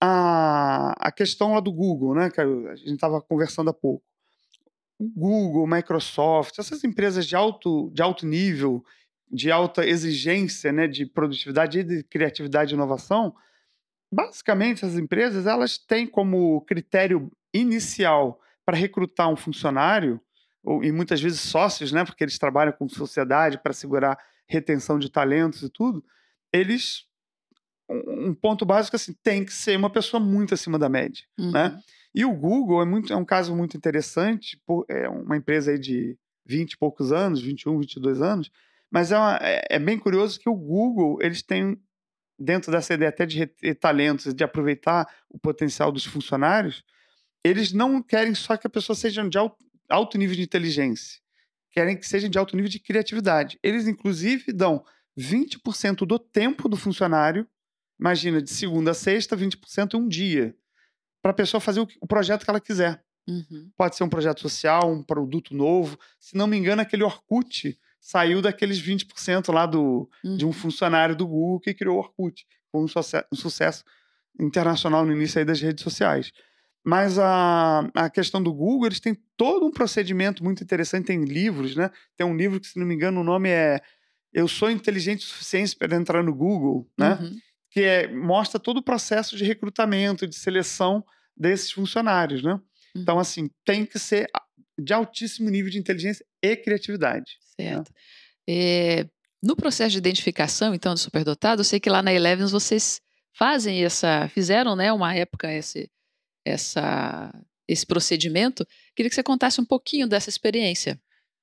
A, 0.00 0.92
a 0.98 1.10
questão 1.10 1.54
lá 1.54 1.60
do 1.60 1.72
Google, 1.72 2.14
né, 2.14 2.30
que 2.30 2.40
a 2.40 2.76
gente 2.76 2.92
estava 2.92 3.20
conversando 3.20 3.70
há 3.70 3.72
pouco. 3.72 4.04
O 4.98 5.08
Google, 5.08 5.66
Microsoft, 5.66 6.58
essas 6.58 6.84
empresas 6.84 7.26
de 7.26 7.36
alto, 7.36 7.90
de 7.92 8.02
alto 8.02 8.26
nível, 8.26 8.84
de 9.30 9.50
alta 9.50 9.86
exigência 9.86 10.72
né, 10.72 10.86
de 10.86 11.06
produtividade, 11.06 11.82
de 11.82 12.02
criatividade 12.04 12.72
e 12.72 12.74
inovação, 12.74 13.34
basicamente 14.12 14.84
essas 14.84 14.98
empresas 14.98 15.46
elas 15.46 15.78
têm 15.78 16.06
como 16.06 16.60
critério 16.62 17.30
inicial 17.60 18.40
para 18.64 18.76
recrutar 18.76 19.28
um 19.28 19.36
funcionário, 19.36 20.20
ou, 20.62 20.82
e 20.82 20.90
muitas 20.90 21.20
vezes 21.20 21.40
sócios, 21.40 21.92
né, 21.92 22.04
porque 22.04 22.24
eles 22.24 22.38
trabalham 22.38 22.72
com 22.72 22.88
sociedade 22.88 23.58
para 23.62 23.72
segurar 23.72 24.18
retenção 24.48 24.98
de 24.98 25.10
talentos 25.10 25.62
e 25.62 25.68
tudo, 25.68 26.04
eles 26.52 27.06
um 27.88 28.34
ponto 28.34 28.66
básico 28.66 28.96
assim, 28.96 29.14
tem 29.22 29.44
que 29.44 29.52
ser 29.52 29.76
uma 29.76 29.90
pessoa 29.90 30.20
muito 30.20 30.52
acima 30.52 30.76
da 30.76 30.88
média, 30.88 31.24
né? 31.38 31.44
uhum. 31.44 31.52
né? 31.52 31.80
E 32.12 32.24
o 32.24 32.32
Google 32.32 32.80
é, 32.80 32.84
muito, 32.86 33.12
é 33.12 33.16
um 33.16 33.24
caso 33.24 33.54
muito 33.54 33.76
interessante, 33.76 34.58
por, 34.66 34.86
é 34.88 35.06
uma 35.06 35.36
empresa 35.36 35.70
aí 35.70 35.78
de 35.78 36.18
20 36.46 36.72
e 36.72 36.78
poucos 36.78 37.12
anos, 37.12 37.42
21, 37.42 37.78
22 37.78 38.22
anos, 38.22 38.50
mas 38.90 39.12
é, 39.12 39.18
uma, 39.18 39.38
é, 39.42 39.66
é 39.70 39.78
bem 39.78 39.98
curioso 39.98 40.40
que 40.40 40.48
o 40.48 40.54
Google, 40.54 41.18
eles 41.20 41.42
têm, 41.42 41.78
dentro 42.38 42.72
dessa 42.72 42.94
ideia 42.94 43.10
até 43.10 43.26
de 43.26 43.38
reter 43.38 43.74
talentos, 43.78 44.32
de 44.32 44.42
aproveitar 44.42 45.06
o 45.28 45.38
potencial 45.38 45.92
dos 45.92 46.06
funcionários, 46.06 46.82
eles 47.46 47.72
não 47.72 48.02
querem 48.02 48.34
só 48.34 48.56
que 48.56 48.66
a 48.66 48.70
pessoa 48.70 48.96
seja 48.96 49.26
de 49.28 49.38
alto, 49.38 49.56
alto 49.88 50.18
nível 50.18 50.36
de 50.36 50.42
inteligência, 50.42 51.20
querem 51.70 51.96
que 51.96 52.06
seja 52.06 52.28
de 52.28 52.38
alto 52.38 52.56
nível 52.56 52.70
de 52.70 52.78
criatividade. 52.78 53.58
Eles, 53.62 53.86
inclusive, 53.86 54.52
dão 54.52 54.84
20% 55.18 56.06
do 56.06 56.18
tempo 56.18 56.68
do 56.68 56.76
funcionário, 56.76 57.46
imagina, 57.98 58.42
de 58.42 58.50
segunda 58.50 58.90
a 58.90 58.94
sexta, 58.94 59.36
20% 59.36 59.94
um 59.94 60.06
dia, 60.08 60.54
para 61.22 61.30
a 61.30 61.34
pessoa 61.34 61.60
fazer 61.60 61.80
o, 61.80 61.88
o, 62.00 62.06
projeto 62.06 62.44
que 62.44 62.50
ela 62.50 62.60
quiser. 62.60 63.02
Uhum. 63.26 63.70
Pode 63.76 63.96
ser 63.96 64.04
um 64.04 64.08
projeto 64.08 64.40
social, 64.40 64.92
um 64.92 65.02
produto 65.02 65.54
novo. 65.54 65.98
Se 66.20 66.36
não 66.36 66.46
me 66.46 66.56
engano, 66.56 66.82
aquele 66.82 67.02
Orkut 67.02 67.76
saiu 68.00 68.40
daqueles 68.40 68.80
20% 68.80 69.52
lá 69.52 69.66
do, 69.66 70.08
uhum. 70.24 70.36
de 70.36 70.44
um 70.44 70.48
uhum. 70.48 70.52
funcionário 70.52 71.16
do 71.16 71.26
Google 71.26 71.60
que 71.60 71.74
criou 71.74 71.96
o 71.96 71.98
Orkut. 71.98 72.46
Foi 72.70 72.80
um, 72.80 72.88
sucesso, 72.88 73.26
um 73.32 73.36
sucesso 73.36 73.84
internacional 74.38 75.04
no 75.04 75.12
início 75.12 75.44
das 75.44 75.60
redes 75.60 75.82
sociais. 75.82 76.30
Mas 76.86 77.18
a, 77.18 77.80
a 77.96 78.08
questão 78.08 78.40
do 78.40 78.54
Google, 78.54 78.86
eles 78.86 79.00
têm 79.00 79.18
todo 79.36 79.66
um 79.66 79.72
procedimento 79.72 80.44
muito 80.44 80.62
interessante, 80.62 81.06
tem 81.06 81.24
livros, 81.24 81.74
né? 81.74 81.90
Tem 82.16 82.24
um 82.24 82.36
livro 82.36 82.60
que, 82.60 82.68
se 82.68 82.78
não 82.78 82.86
me 82.86 82.94
engano, 82.94 83.22
o 83.22 83.24
nome 83.24 83.48
é 83.48 83.80
Eu 84.32 84.46
Sou 84.46 84.70
Inteligente 84.70 85.26
o 85.26 85.28
Suficiente 85.28 85.74
para 85.74 85.96
Entrar 85.96 86.22
no 86.22 86.32
Google, 86.32 86.88
né? 86.96 87.18
Uhum. 87.20 87.36
Que 87.72 87.80
é, 87.80 88.06
mostra 88.06 88.60
todo 88.60 88.76
o 88.76 88.82
processo 88.84 89.36
de 89.36 89.44
recrutamento, 89.44 90.28
de 90.28 90.36
seleção 90.36 91.04
desses 91.36 91.72
funcionários, 91.72 92.40
né? 92.40 92.52
Então, 92.52 92.60
uhum. 92.94 93.02
Então, 93.02 93.18
assim, 93.18 93.50
tem 93.64 93.84
que 93.84 93.98
ser 93.98 94.28
de 94.78 94.92
altíssimo 94.92 95.50
nível 95.50 95.72
de 95.72 95.78
inteligência 95.78 96.24
e 96.40 96.54
criatividade. 96.54 97.32
Né? 97.58 97.64
Certo. 97.66 97.88
Né? 97.88 98.54
É, 98.54 99.06
no 99.42 99.56
processo 99.56 99.90
de 99.90 99.98
identificação, 99.98 100.72
então, 100.72 100.94
do 100.94 101.00
superdotado, 101.00 101.62
eu 101.62 101.64
sei 101.64 101.80
que 101.80 101.90
lá 101.90 102.00
na 102.00 102.12
Elevens 102.12 102.52
vocês 102.52 103.00
fazem 103.36 103.84
essa, 103.84 104.28
fizeram, 104.28 104.76
né, 104.76 104.92
uma 104.92 105.12
época 105.12 105.52
esse, 105.52 105.90
essa, 106.46 107.32
esse 107.68 107.84
procedimento. 107.84 108.66
Queria 108.94 109.10
que 109.10 109.14
você 109.14 109.22
contasse 109.22 109.60
um 109.60 109.64
pouquinho 109.64 110.06
dessa 110.06 110.30
experiência. 110.30 111.00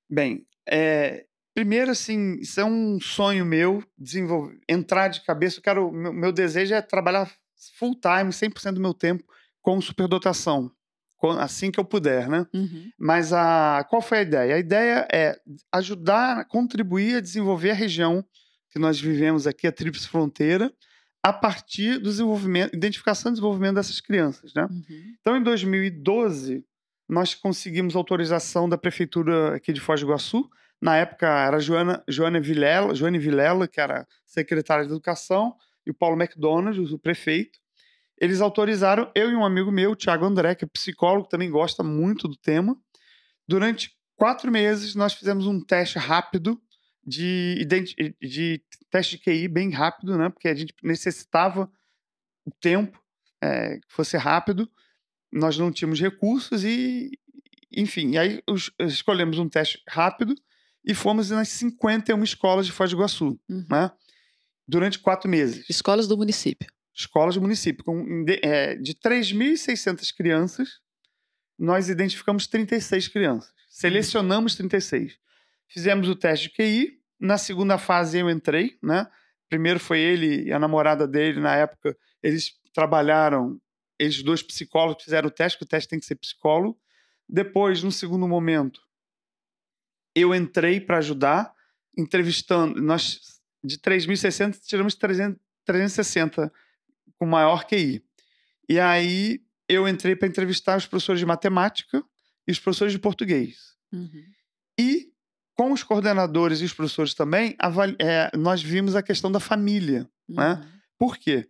Bem, 0.09 0.45
é, 0.67 1.25
primeiro, 1.53 1.91
assim, 1.91 2.37
isso 2.39 2.59
é 2.59 2.65
um 2.65 2.99
sonho 2.99 3.45
meu, 3.45 3.83
desenvolver, 3.97 4.57
entrar 4.67 5.09
de 5.09 5.21
cabeça. 5.21 5.59
Eu 5.59 5.63
quero, 5.63 5.91
meu, 5.91 6.13
meu 6.13 6.31
desejo 6.31 6.73
é 6.73 6.81
trabalhar 6.81 7.31
full 7.77 7.95
time, 7.99 8.31
100% 8.31 8.73
do 8.73 8.81
meu 8.81 8.93
tempo 8.93 9.23
com 9.61 9.79
superdotação, 9.79 10.69
assim 11.39 11.71
que 11.71 11.79
eu 11.79 11.85
puder, 11.85 12.27
né? 12.27 12.45
Uhum. 12.53 12.89
Mas 12.99 13.31
a, 13.31 13.85
qual 13.89 14.01
foi 14.01 14.19
a 14.19 14.21
ideia? 14.21 14.55
A 14.55 14.59
ideia 14.59 15.07
é 15.11 15.37
ajudar, 15.71 16.45
contribuir 16.45 17.15
a 17.15 17.21
desenvolver 17.21 17.71
a 17.71 17.75
região 17.75 18.25
que 18.69 18.79
nós 18.79 18.99
vivemos 18.99 19.47
aqui, 19.47 19.67
a 19.67 19.71
Tríplice 19.71 20.09
Fronteira, 20.09 20.73
a 21.23 21.31
partir 21.31 21.99
do 21.99 22.09
desenvolvimento, 22.09 22.75
identificação 22.75 23.31
e 23.31 23.33
desenvolvimento 23.33 23.75
dessas 23.75 24.01
crianças, 24.01 24.53
né? 24.53 24.67
Uhum. 24.69 25.15
Então, 25.21 25.37
em 25.37 25.41
2012, 25.41 26.65
nós 27.07 27.33
conseguimos 27.33 27.95
autorização 27.95 28.67
da 28.67 28.77
prefeitura 28.77 29.55
aqui 29.55 29.71
de 29.71 29.79
Foz 29.79 30.01
do 30.01 30.07
Iguaçu. 30.07 30.49
Na 30.81 30.97
época 30.97 31.27
era 31.27 31.59
Joana, 31.59 32.03
Joana 32.09 32.41
Vilela, 32.41 32.93
Joane 32.93 33.17
Vilela, 33.17 33.69
que 33.69 33.79
era 33.79 34.05
secretária 34.25 34.85
de 34.85 34.91
Educação, 34.91 35.55
e 35.85 35.91
o 35.91 35.93
Paulo 35.93 36.21
McDonald, 36.21 36.77
o 36.93 36.99
prefeito. 36.99 37.57
Eles 38.19 38.41
autorizaram 38.41 39.09
eu 39.15 39.31
e 39.31 39.35
um 39.35 39.45
amigo 39.45 39.71
meu, 39.71 39.91
o 39.91 39.95
Thiago 39.95 40.25
André, 40.25 40.55
que 40.55 40.65
é 40.65 40.67
psicólogo, 40.67 41.29
também 41.29 41.49
gosta 41.49 41.83
muito 41.83 42.27
do 42.27 42.35
tema. 42.35 42.77
Durante 43.47 43.91
quatro 44.15 44.51
meses, 44.51 44.93
nós 44.93 45.13
fizemos 45.13 45.47
um 45.47 45.63
teste 45.63 45.97
rápido 45.97 46.61
de, 47.05 47.65
de 48.21 48.61
teste 48.89 49.17
de 49.17 49.23
QI 49.23 49.47
bem 49.47 49.69
rápido, 49.71 50.17
né? 50.17 50.29
Porque 50.29 50.47
a 50.47 50.55
gente 50.55 50.73
necessitava 50.81 51.71
o 52.45 52.51
tempo 52.51 53.01
é, 53.41 53.77
que 53.77 53.93
fosse 53.93 54.17
rápido. 54.17 54.69
Nós 55.31 55.57
não 55.57 55.71
tínhamos 55.71 55.99
recursos 55.99 56.63
e, 56.63 57.11
enfim, 57.71 58.11
e 58.11 58.17
aí 58.17 58.43
os, 58.47 58.71
escolhemos 58.79 59.37
um 59.37 59.49
teste 59.49 59.81
rápido 59.87 60.35
e 60.85 60.93
fomos 60.93 61.29
nas 61.29 61.49
51 61.49 62.23
escolas 62.23 62.65
de 62.65 62.71
Foz 62.71 62.91
do 62.91 62.97
Iguaçu, 62.97 63.39
uhum. 63.49 63.65
né? 63.69 63.91
Durante 64.67 64.99
quatro 64.99 65.29
meses. 65.29 65.69
Escolas 65.69 66.07
do 66.07 66.17
município. 66.17 66.71
Escolas 66.93 67.35
do 67.35 67.41
município. 67.41 67.83
Com, 67.83 68.23
de, 68.23 68.39
é, 68.41 68.75
de 68.75 68.93
3.600 68.93 70.15
crianças, 70.15 70.79
nós 71.57 71.89
identificamos 71.89 72.47
36 72.47 73.07
crianças. 73.09 73.49
Uhum. 73.49 73.55
Selecionamos 73.69 74.55
36. 74.55 75.17
Fizemos 75.73 76.07
o 76.07 76.15
teste 76.15 76.49
de 76.49 76.53
QI. 76.53 76.99
Na 77.19 77.35
segunda 77.35 77.79
fase 77.79 78.19
eu 78.19 78.29
entrei, 78.29 78.77
né? 78.81 79.07
Primeiro 79.49 79.79
foi 79.79 79.99
ele 79.99 80.43
e 80.43 80.53
a 80.53 80.59
namorada 80.59 81.07
dele, 81.07 81.39
na 81.39 81.55
época, 81.55 81.97
eles 82.21 82.53
trabalharam, 82.71 83.59
eles 83.97 84.21
dois 84.21 84.43
psicólogos 84.43 85.03
fizeram 85.03 85.29
o 85.29 85.31
teste, 85.31 85.57
que 85.57 85.63
o 85.63 85.67
teste 85.67 85.89
tem 85.89 85.99
que 85.99 86.05
ser 86.05 86.15
psicólogo. 86.15 86.79
Depois, 87.27 87.81
no 87.81 87.91
segundo 87.91 88.27
momento, 88.27 88.79
eu 90.15 90.35
entrei 90.35 90.79
para 90.79 90.99
ajudar, 90.99 91.51
entrevistando. 91.97 92.79
Nós, 92.79 93.41
de 93.63 93.79
3.600, 93.79 94.59
tiramos 94.63 94.93
300, 94.93 95.39
360 95.65 96.53
com 97.17 97.25
maior 97.25 97.65
QI. 97.65 98.03
E 98.69 98.79
aí 98.79 99.41
eu 99.67 99.87
entrei 99.87 100.15
para 100.15 100.27
entrevistar 100.27 100.77
os 100.77 100.85
professores 100.85 101.19
de 101.19 101.25
matemática 101.25 102.03
e 102.47 102.51
os 102.51 102.59
professores 102.59 102.93
de 102.93 102.99
português. 102.99 103.75
Uhum. 103.91 104.23
E 104.79 105.12
com 105.55 105.71
os 105.71 105.83
coordenadores 105.83 106.59
e 106.59 106.65
os 106.65 106.73
professores 106.73 107.13
também, 107.13 107.55
é, 107.99 108.35
nós 108.35 108.61
vimos 108.61 108.95
a 108.95 109.03
questão 109.03 109.31
da 109.31 109.39
família. 109.39 110.09
Né? 110.27 110.53
Uhum. 110.53 110.59
Né? 110.59 110.69
Por 110.97 111.17
quê? 111.17 111.47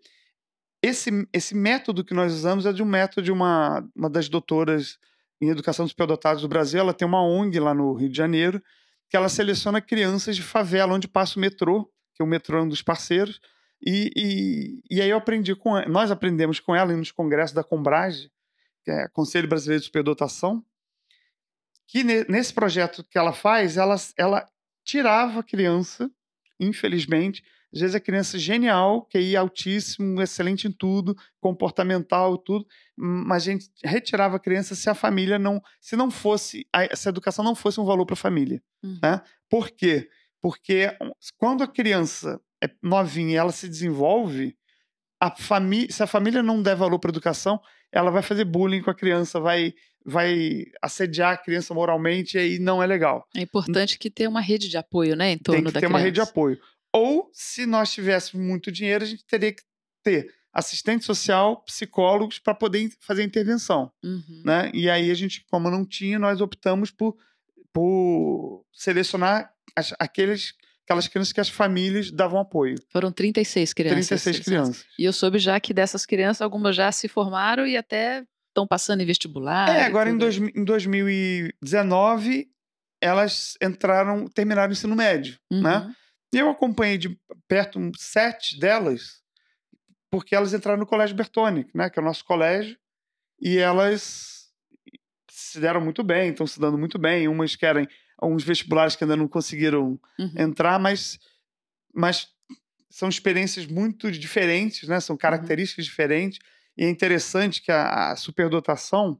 Esse, 0.81 1.09
esse 1.31 1.55
método 1.55 2.03
que 2.03 2.13
nós 2.13 2.33
usamos 2.33 2.65
é 2.65 2.73
de 2.73 2.83
um 2.83 2.85
método 2.85 3.21
de 3.21 3.31
uma, 3.31 3.87
uma 3.95 4.09
das 4.09 4.27
doutoras 4.27 4.97
em 5.41 5.49
educação 5.49 5.85
dos 5.85 5.91
superdotados 5.91 6.41
do 6.41 6.47
Brasil. 6.47 6.79
Ela 6.79 6.93
tem 6.93 7.07
uma 7.07 7.21
ONG 7.21 7.59
lá 7.59 7.73
no 7.73 7.93
Rio 7.93 8.09
de 8.09 8.17
Janeiro, 8.17 8.61
que 9.09 9.15
ela 9.15 9.29
seleciona 9.29 9.79
crianças 9.79 10.35
de 10.35 10.43
favela, 10.43 10.93
onde 10.93 11.07
passa 11.07 11.37
o 11.37 11.41
metrô, 11.41 11.85
que 12.13 12.21
é 12.21 12.25
o 12.25 12.27
metrô 12.27 12.57
é 12.57 12.61
um 12.63 12.67
dos 12.67 12.81
parceiros. 12.81 13.39
E, 13.85 14.11
e, 14.15 14.95
e 14.97 15.01
aí 15.01 15.09
eu 15.09 15.17
aprendi 15.17 15.55
com 15.55 15.79
nós 15.87 16.11
aprendemos 16.11 16.59
com 16.59 16.75
ela 16.75 16.95
nos 16.95 17.11
congressos 17.11 17.53
da 17.53 17.63
Combrage, 17.63 18.29
que 18.83 18.91
é 18.91 19.07
Conselho 19.09 19.47
Brasileiro 19.47 19.81
de 19.81 19.85
Superdotação, 19.85 20.63
que 21.87 22.03
nesse 22.03 22.53
projeto 22.53 23.03
que 23.09 23.17
ela 23.17 23.33
faz, 23.33 23.77
ela, 23.77 23.95
ela 24.17 24.45
tirava 24.83 25.39
a 25.39 25.43
criança, 25.43 26.09
infelizmente, 26.59 27.43
às 27.73 27.81
vezes 27.81 27.95
a 27.95 27.99
criança 27.99 28.37
genial, 28.37 29.07
QI 29.07 29.35
altíssimo, 29.35 30.21
excelente 30.21 30.67
em 30.67 30.71
tudo, 30.71 31.15
comportamental, 31.39 32.37
tudo, 32.37 32.67
mas 32.95 33.43
a 33.43 33.51
gente 33.51 33.69
retirava 33.83 34.35
a 34.35 34.39
criança 34.39 34.75
se 34.75 34.89
a 34.89 34.93
família 34.93 35.39
não, 35.39 35.59
se 35.81 35.95
não 35.95 36.11
fosse, 36.11 36.67
essa 36.71 37.09
educação 37.09 37.43
não 37.43 37.55
fosse 37.55 37.79
um 37.79 37.85
valor 37.85 38.05
para 38.05 38.13
a 38.13 38.17
família. 38.17 38.61
Uhum. 38.83 38.99
Né? 39.01 39.21
Por 39.49 39.71
quê? 39.71 40.07
Porque 40.39 40.95
quando 41.35 41.63
a 41.63 41.67
criança 41.67 42.39
é 42.63 42.69
novinha 42.81 43.31
e 43.31 43.35
ela 43.35 43.51
se 43.51 43.67
desenvolve, 43.67 44.55
a 45.19 45.31
família, 45.31 45.91
se 45.91 46.03
a 46.03 46.07
família 46.07 46.43
não 46.43 46.61
der 46.61 46.75
valor 46.75 46.99
para 46.99 47.09
a 47.09 47.13
educação, 47.13 47.59
ela 47.91 48.11
vai 48.11 48.21
fazer 48.21 48.45
bullying 48.45 48.81
com 48.81 48.91
a 48.91 48.95
criança, 48.95 49.39
vai 49.39 49.73
vai 50.05 50.65
assediar 50.81 51.33
a 51.33 51.37
criança 51.37 51.73
moralmente 51.73 52.37
e 52.37 52.39
aí 52.39 52.59
não 52.59 52.81
é 52.81 52.87
legal. 52.87 53.27
É 53.35 53.41
importante 53.41 53.97
que 53.97 54.09
tenha 54.09 54.29
uma 54.29 54.41
rede 54.41 54.69
de 54.69 54.77
apoio, 54.77 55.15
né, 55.15 55.31
em 55.31 55.37
torno 55.37 55.61
Tem 55.61 55.65
que 55.65 55.73
da 55.73 55.79
ter 55.79 55.85
criança. 55.85 55.93
uma 55.93 56.03
rede 56.03 56.15
de 56.15 56.21
apoio. 56.21 56.59
Ou, 56.91 57.29
se 57.33 57.65
nós 57.65 57.91
tivéssemos 57.91 58.45
muito 58.45 58.71
dinheiro, 58.71 59.03
a 59.03 59.07
gente 59.07 59.25
teria 59.25 59.51
que 59.51 59.63
ter 60.03 60.31
assistente 60.53 61.03
social, 61.03 61.63
psicólogos 61.63 62.37
para 62.37 62.53
poder 62.53 62.91
fazer 62.99 63.23
intervenção, 63.23 63.91
uhum. 64.03 64.43
né? 64.45 64.69
E 64.73 64.87
aí 64.87 65.09
a 65.09 65.13
gente, 65.15 65.43
como 65.49 65.71
não 65.71 65.83
tinha, 65.83 66.19
nós 66.19 66.39
optamos 66.41 66.91
por, 66.91 67.17
por 67.73 68.63
selecionar 68.71 69.51
as, 69.75 69.93
aqueles 69.97 70.53
aquelas 70.83 71.07
crianças 71.07 71.33
que 71.33 71.39
as 71.39 71.49
famílias 71.49 72.11
davam 72.11 72.39
apoio. 72.39 72.75
Foram 72.89 73.11
36 73.11 73.73
crianças. 73.73 74.07
36 74.07 74.39
crianças. 74.41 74.85
E 74.99 75.05
eu 75.05 75.13
soube 75.13 75.39
já 75.39 75.59
que 75.59 75.73
dessas 75.73 76.05
crianças, 76.05 76.41
algumas 76.41 76.75
já 76.75 76.91
se 76.91 77.07
formaram 77.07 77.65
e 77.65 77.77
até 77.77 78.23
estão 78.53 78.67
passando 78.67 79.01
em 79.01 79.05
vestibular. 79.05 79.67
É, 79.69 79.83
agora 79.83 80.09
em, 80.09 80.17
dois, 80.17 80.37
em 80.37 80.63
2019, 80.63 82.47
elas 83.01 83.57
entraram, 83.61 84.27
terminaram 84.27 84.69
o 84.69 84.73
ensino 84.73 84.95
médio, 84.95 85.37
né? 85.51 85.57
uhum. 85.57 85.61
né? 85.61 85.95
E 86.33 86.39
eu 86.39 86.49
acompanhei 86.49 86.97
de 86.97 87.19
perto 87.47 87.79
sete 87.97 88.59
delas, 88.59 89.21
porque 90.09 90.35
elas 90.35 90.53
entraram 90.53 90.79
no 90.79 90.85
Colégio 90.85 91.15
Bertone, 91.15 91.67
né? 91.73 91.89
Que 91.89 91.99
é 91.99 92.01
o 92.01 92.05
nosso 92.05 92.25
colégio, 92.25 92.77
e 93.39 93.57
elas 93.57 94.49
se 95.29 95.59
deram 95.59 95.81
muito 95.81 96.03
bem, 96.03 96.29
estão 96.29 96.47
se 96.47 96.59
dando 96.59 96.77
muito 96.77 96.97
bem. 96.97 97.27
Umas 97.27 97.55
querem 97.55 97.87
uns 98.21 98.43
vestibulares 98.43 98.95
que 98.95 99.03
ainda 99.03 99.15
não 99.15 99.27
conseguiram 99.27 99.99
uhum. 100.17 100.33
entrar, 100.37 100.79
mas, 100.79 101.19
mas 101.93 102.29
são 102.89 103.09
experiências 103.09 103.65
muito 103.65 104.11
diferentes, 104.11 104.87
né? 104.87 104.99
São 104.99 105.15
uhum. 105.15 105.19
características 105.19 105.85
uhum. 105.85 105.89
diferentes. 105.89 106.39
E 106.77 106.83
é 106.83 106.89
interessante 106.89 107.61
que 107.61 107.71
a, 107.71 108.11
a 108.11 108.15
superdotação, 108.15 109.19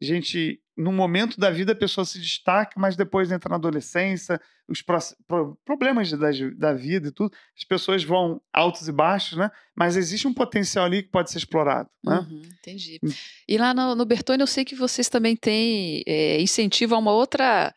a 0.00 0.04
gente, 0.04 0.60
num 0.76 0.92
momento 0.92 1.38
da 1.38 1.50
vida, 1.50 1.72
a 1.72 1.76
pessoa 1.76 2.04
se 2.04 2.18
destaca, 2.18 2.78
mas 2.78 2.96
depois 2.96 3.30
entra 3.30 3.50
na 3.50 3.56
adolescência, 3.56 4.40
os 4.68 4.82
pro, 4.82 5.58
problemas 5.64 6.10
da, 6.12 6.30
da 6.56 6.72
vida 6.74 7.08
e 7.08 7.10
tudo, 7.12 7.32
as 7.56 7.64
pessoas 7.64 8.04
vão 8.04 8.40
altos 8.52 8.86
e 8.86 8.92
baixos, 8.92 9.38
né? 9.38 9.50
Mas 9.74 9.96
existe 9.96 10.28
um 10.28 10.34
potencial 10.34 10.84
ali 10.84 11.02
que 11.02 11.08
pode 11.08 11.30
ser 11.30 11.38
explorado. 11.38 11.88
Né? 12.04 12.18
Uhum, 12.18 12.42
entendi. 12.60 12.98
Hum. 13.02 13.08
E 13.48 13.56
lá 13.56 13.72
no, 13.72 13.94
no 13.94 14.04
Bertone 14.04 14.42
eu 14.42 14.46
sei 14.46 14.64
que 14.64 14.74
vocês 14.74 15.08
também 15.08 15.34
têm 15.34 16.02
é, 16.06 16.40
incentivo 16.40 16.94
a 16.94 16.98
uma 16.98 17.12
outra 17.12 17.74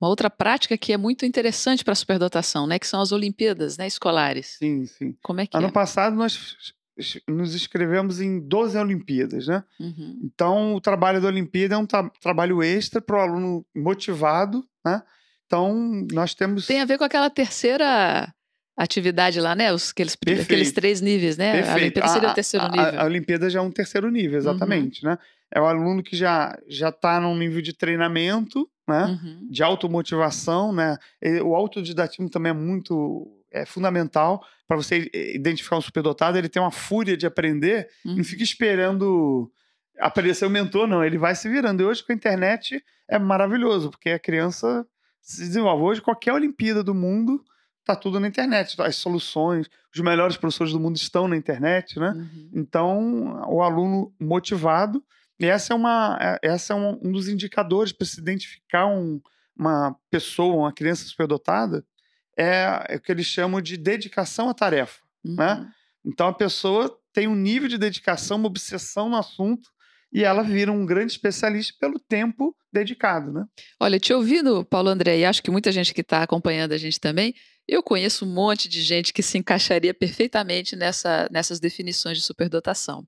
uma 0.00 0.08
outra 0.10 0.28
prática 0.28 0.76
que 0.76 0.92
é 0.92 0.96
muito 0.96 1.24
interessante 1.24 1.84
para 1.84 1.92
a 1.92 1.96
superdotação, 1.96 2.66
né, 2.66 2.78
que 2.78 2.86
são 2.86 3.00
as 3.00 3.12
Olimpíadas, 3.12 3.78
né, 3.78 3.86
escolares. 3.86 4.56
Sim, 4.58 4.84
sim. 4.84 5.16
Como 5.22 5.40
é 5.40 5.46
que 5.46 5.56
ano 5.56 5.68
é? 5.68 5.70
passado 5.70 6.16
nós 6.16 6.56
nos 7.28 7.54
inscrevemos 7.54 8.20
em 8.20 8.40
12 8.40 8.78
Olimpíadas, 8.78 9.46
né? 9.46 9.64
Uhum. 9.80 10.20
Então, 10.24 10.74
o 10.74 10.80
trabalho 10.80 11.20
da 11.20 11.28
Olimpíada 11.28 11.74
é 11.74 11.78
um 11.78 11.86
tra 11.86 12.08
trabalho 12.20 12.62
extra 12.62 13.00
para 13.00 13.16
o 13.16 13.20
aluno 13.20 13.66
motivado, 13.74 14.64
né? 14.84 15.02
Então, 15.46 16.06
nós 16.12 16.34
temos... 16.34 16.66
Tem 16.66 16.80
a 16.80 16.84
ver 16.84 16.98
com 16.98 17.04
aquela 17.04 17.28
terceira 17.28 18.32
atividade 18.76 19.40
lá, 19.40 19.54
né? 19.54 19.72
Os, 19.72 19.90
aqueles, 19.90 20.16
aqueles 20.42 20.72
três 20.72 21.00
níveis, 21.00 21.36
né? 21.36 21.62
Perfeito. 21.62 21.70
A 21.70 21.76
Olimpíada 21.76 22.08
seria 22.08 22.30
o 22.30 22.34
terceiro 22.34 22.68
nível. 22.68 22.84
A, 22.84 23.02
a, 23.02 23.04
Olimpíada 23.04 23.50
já 23.50 23.58
é 23.58 23.62
um 23.62 23.70
terceiro 23.70 24.10
nível, 24.10 24.32
uhum. 24.32 24.38
exatamente, 24.38 25.04
uhum. 25.04 25.10
né? 25.10 25.18
É 25.52 25.60
o 25.60 25.66
aluno 25.66 26.02
que 26.02 26.16
já 26.16 26.58
já 26.66 26.88
está 26.88 27.20
num 27.20 27.36
nível 27.36 27.62
de 27.62 27.72
treinamento, 27.72 28.68
né? 28.88 29.04
Uhum. 29.04 29.48
De 29.48 29.62
automotivação, 29.62 30.72
né? 30.72 30.96
O 31.44 31.54
autodidatismo 31.54 32.28
também 32.28 32.50
é 32.50 32.54
muito 32.54 33.30
é 33.54 33.64
fundamental 33.64 34.44
para 34.66 34.76
você 34.76 35.10
identificar 35.34 35.76
um 35.76 35.80
superdotado. 35.80 36.36
Ele 36.36 36.48
tem 36.48 36.60
uma 36.60 36.70
fúria 36.70 37.16
de 37.16 37.26
aprender, 37.26 37.88
uhum. 38.04 38.16
não 38.16 38.24
fica 38.24 38.42
esperando 38.42 39.50
aparecer 39.98 40.46
o 40.46 40.50
mentor, 40.50 40.86
não. 40.86 41.04
Ele 41.04 41.18
vai 41.18 41.34
se 41.34 41.48
virando. 41.48 41.82
E 41.82 41.86
hoje 41.86 42.04
com 42.04 42.12
a 42.12 42.14
internet 42.14 42.82
é 43.08 43.18
maravilhoso, 43.18 43.90
porque 43.90 44.10
a 44.10 44.18
criança 44.18 44.86
se 45.20 45.40
desenvolve. 45.40 45.84
Hoje, 45.84 46.02
qualquer 46.02 46.32
Olimpíada 46.32 46.82
do 46.82 46.94
mundo 46.94 47.42
tá 47.84 47.94
tudo 47.94 48.18
na 48.18 48.28
internet. 48.28 48.80
As 48.80 48.96
soluções, 48.96 49.68
os 49.94 50.00
melhores 50.00 50.36
professores 50.36 50.72
do 50.72 50.80
mundo 50.80 50.96
estão 50.96 51.28
na 51.28 51.36
internet, 51.36 51.98
né? 51.98 52.10
Uhum. 52.10 52.50
Então, 52.54 53.44
o 53.48 53.62
aluno 53.62 54.12
motivado 54.20 55.02
e 55.38 55.46
essa 55.46 55.72
é, 55.72 55.76
uma, 55.76 56.18
é, 56.20 56.38
essa 56.42 56.72
é 56.72 56.76
um, 56.76 56.98
um 57.02 57.12
dos 57.12 57.28
indicadores 57.28 57.92
para 57.92 58.06
se 58.06 58.20
identificar 58.20 58.86
um, 58.86 59.20
uma 59.56 59.96
pessoa, 60.10 60.54
uma 60.54 60.72
criança 60.72 61.04
superdotada, 61.04 61.84
é, 62.36 62.86
é 62.88 62.96
o 62.96 63.00
que 63.00 63.12
eles 63.12 63.26
chamam 63.26 63.60
de 63.60 63.76
dedicação 63.76 64.48
à 64.48 64.54
tarefa. 64.54 65.00
Né? 65.24 65.30
Uhum. 65.30 65.36
Né? 65.36 65.72
Então 66.04 66.28
a 66.28 66.34
pessoa 66.34 66.98
tem 67.12 67.26
um 67.28 67.34
nível 67.34 67.68
de 67.68 67.78
dedicação, 67.78 68.36
uma 68.36 68.48
obsessão 68.48 69.08
no 69.08 69.16
assunto, 69.16 69.70
e 70.12 70.22
ela 70.22 70.42
vira 70.42 70.70
um 70.70 70.86
grande 70.86 71.12
especialista 71.12 71.74
pelo 71.80 71.98
tempo 71.98 72.54
dedicado, 72.72 73.32
né? 73.32 73.44
Olha, 73.80 73.98
te 73.98 74.12
ouvindo, 74.12 74.64
Paulo 74.64 74.88
André, 74.88 75.18
e 75.18 75.24
acho 75.24 75.42
que 75.42 75.50
muita 75.50 75.72
gente 75.72 75.92
que 75.92 76.02
está 76.02 76.22
acompanhando 76.22 76.72
a 76.72 76.78
gente 76.78 77.00
também, 77.00 77.34
eu 77.66 77.82
conheço 77.82 78.24
um 78.24 78.32
monte 78.32 78.68
de 78.68 78.80
gente 78.80 79.12
que 79.12 79.22
se 79.22 79.38
encaixaria 79.38 79.92
perfeitamente 79.92 80.76
nessa, 80.76 81.28
nessas 81.32 81.58
definições 81.58 82.18
de 82.18 82.24
superdotação. 82.24 83.06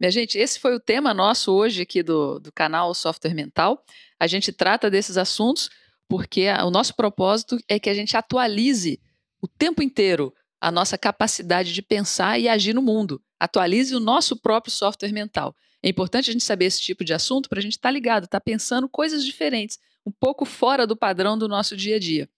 Minha 0.00 0.10
gente, 0.10 0.38
esse 0.38 0.58
foi 0.58 0.74
o 0.74 0.80
tema 0.80 1.12
nosso 1.12 1.52
hoje 1.52 1.82
aqui 1.82 2.02
do, 2.02 2.38
do 2.38 2.52
canal 2.52 2.92
Software 2.94 3.34
Mental. 3.34 3.84
A 4.18 4.26
gente 4.26 4.52
trata 4.52 4.90
desses 4.90 5.16
assuntos 5.16 5.68
porque 6.08 6.48
o 6.64 6.70
nosso 6.70 6.94
propósito 6.94 7.58
é 7.68 7.78
que 7.78 7.90
a 7.90 7.94
gente 7.94 8.16
atualize 8.16 9.00
o 9.40 9.46
tempo 9.46 9.82
inteiro 9.82 10.34
a 10.60 10.70
nossa 10.72 10.98
capacidade 10.98 11.72
de 11.72 11.82
pensar 11.82 12.38
e 12.38 12.48
agir 12.48 12.74
no 12.74 12.82
mundo. 12.82 13.22
Atualize 13.38 13.94
o 13.94 14.00
nosso 14.00 14.36
próprio 14.36 14.72
software 14.72 15.12
mental. 15.12 15.54
É 15.82 15.88
importante 15.88 16.30
a 16.30 16.32
gente 16.32 16.44
saber 16.44 16.64
esse 16.64 16.80
tipo 16.80 17.04
de 17.04 17.12
assunto 17.12 17.48
para 17.48 17.60
a 17.60 17.62
gente 17.62 17.72
estar 17.72 17.88
tá 17.88 17.92
ligado, 17.92 18.24
estar 18.24 18.40
tá 18.40 18.44
pensando 18.44 18.88
coisas 18.88 19.24
diferentes, 19.24 19.78
um 20.04 20.10
pouco 20.10 20.44
fora 20.44 20.86
do 20.86 20.96
padrão 20.96 21.38
do 21.38 21.46
nosso 21.46 21.76
dia 21.76 21.96
a 21.96 21.98
dia, 22.00 22.28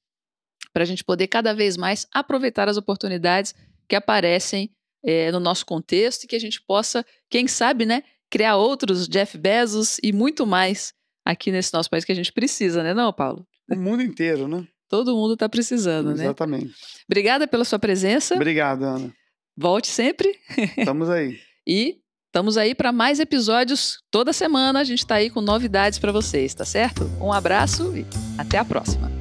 para 0.73 0.83
a 0.83 0.87
gente 0.87 1.03
poder 1.03 1.29
cada 1.29 1.55
vez 1.55 1.77
mais 1.77 2.07
aproveitar 2.13 2.69
as 2.69 2.77
oportunidades 2.77 3.55
que 3.89 3.97
aparecem 3.97 4.71
é, 5.03 5.33
no 5.33 5.41
nosso 5.41 5.65
contexto 5.65 6.25
e 6.25 6.27
que 6.27 6.37
a 6.37 6.41
gente 6.41 6.61
possa, 6.61 7.05
quem 7.31 7.49
sabe, 7.49 7.87
né, 7.87 8.03
criar 8.29 8.57
outros 8.57 9.09
Jeff 9.09 9.39
Bezos 9.39 9.97
e 10.03 10.13
muito 10.13 10.47
mais 10.47 10.93
aqui 11.25 11.51
nesse 11.51 11.73
nosso 11.73 11.89
país 11.89 12.05
que 12.05 12.13
a 12.13 12.15
gente 12.15 12.33
precisa, 12.33 12.83
né, 12.83 12.93
não, 12.93 13.11
Paulo? 13.11 13.47
O 13.71 13.77
mundo 13.77 14.03
inteiro, 14.03 14.49
né? 14.49 14.67
Todo 14.89 15.15
mundo 15.15 15.35
está 15.35 15.49
precisando, 15.49 16.11
Exatamente. 16.13 16.19
né? 16.19 16.25
Exatamente. 16.25 16.75
Obrigada 17.09 17.47
pela 17.47 17.65
sua 17.65 17.79
presença. 17.79 18.35
Obrigado, 18.35 18.83
Ana. 18.85 19.13
Volte 19.57 19.89
sempre. 19.89 20.37
Estamos 20.77 21.09
aí. 21.11 21.39
e 21.67 21.97
estamos 22.27 22.57
aí 22.57 22.75
para 22.75 22.93
mais 22.93 23.21
episódios. 23.21 23.99
Toda 24.11 24.33
semana 24.33 24.81
a 24.81 24.85
gente 24.85 25.01
está 25.01 25.17
aí 25.17 25.31
com 25.31 25.41
novidades 25.41 25.99
para 25.99 26.13
vocês, 26.13 26.55
tá 26.55 26.65
certo? 26.65 27.05
Um 27.21 27.33
abraço 27.33 27.97
e 27.97 28.07
até 28.39 28.59
a 28.59 28.65
próxima. 28.65 29.20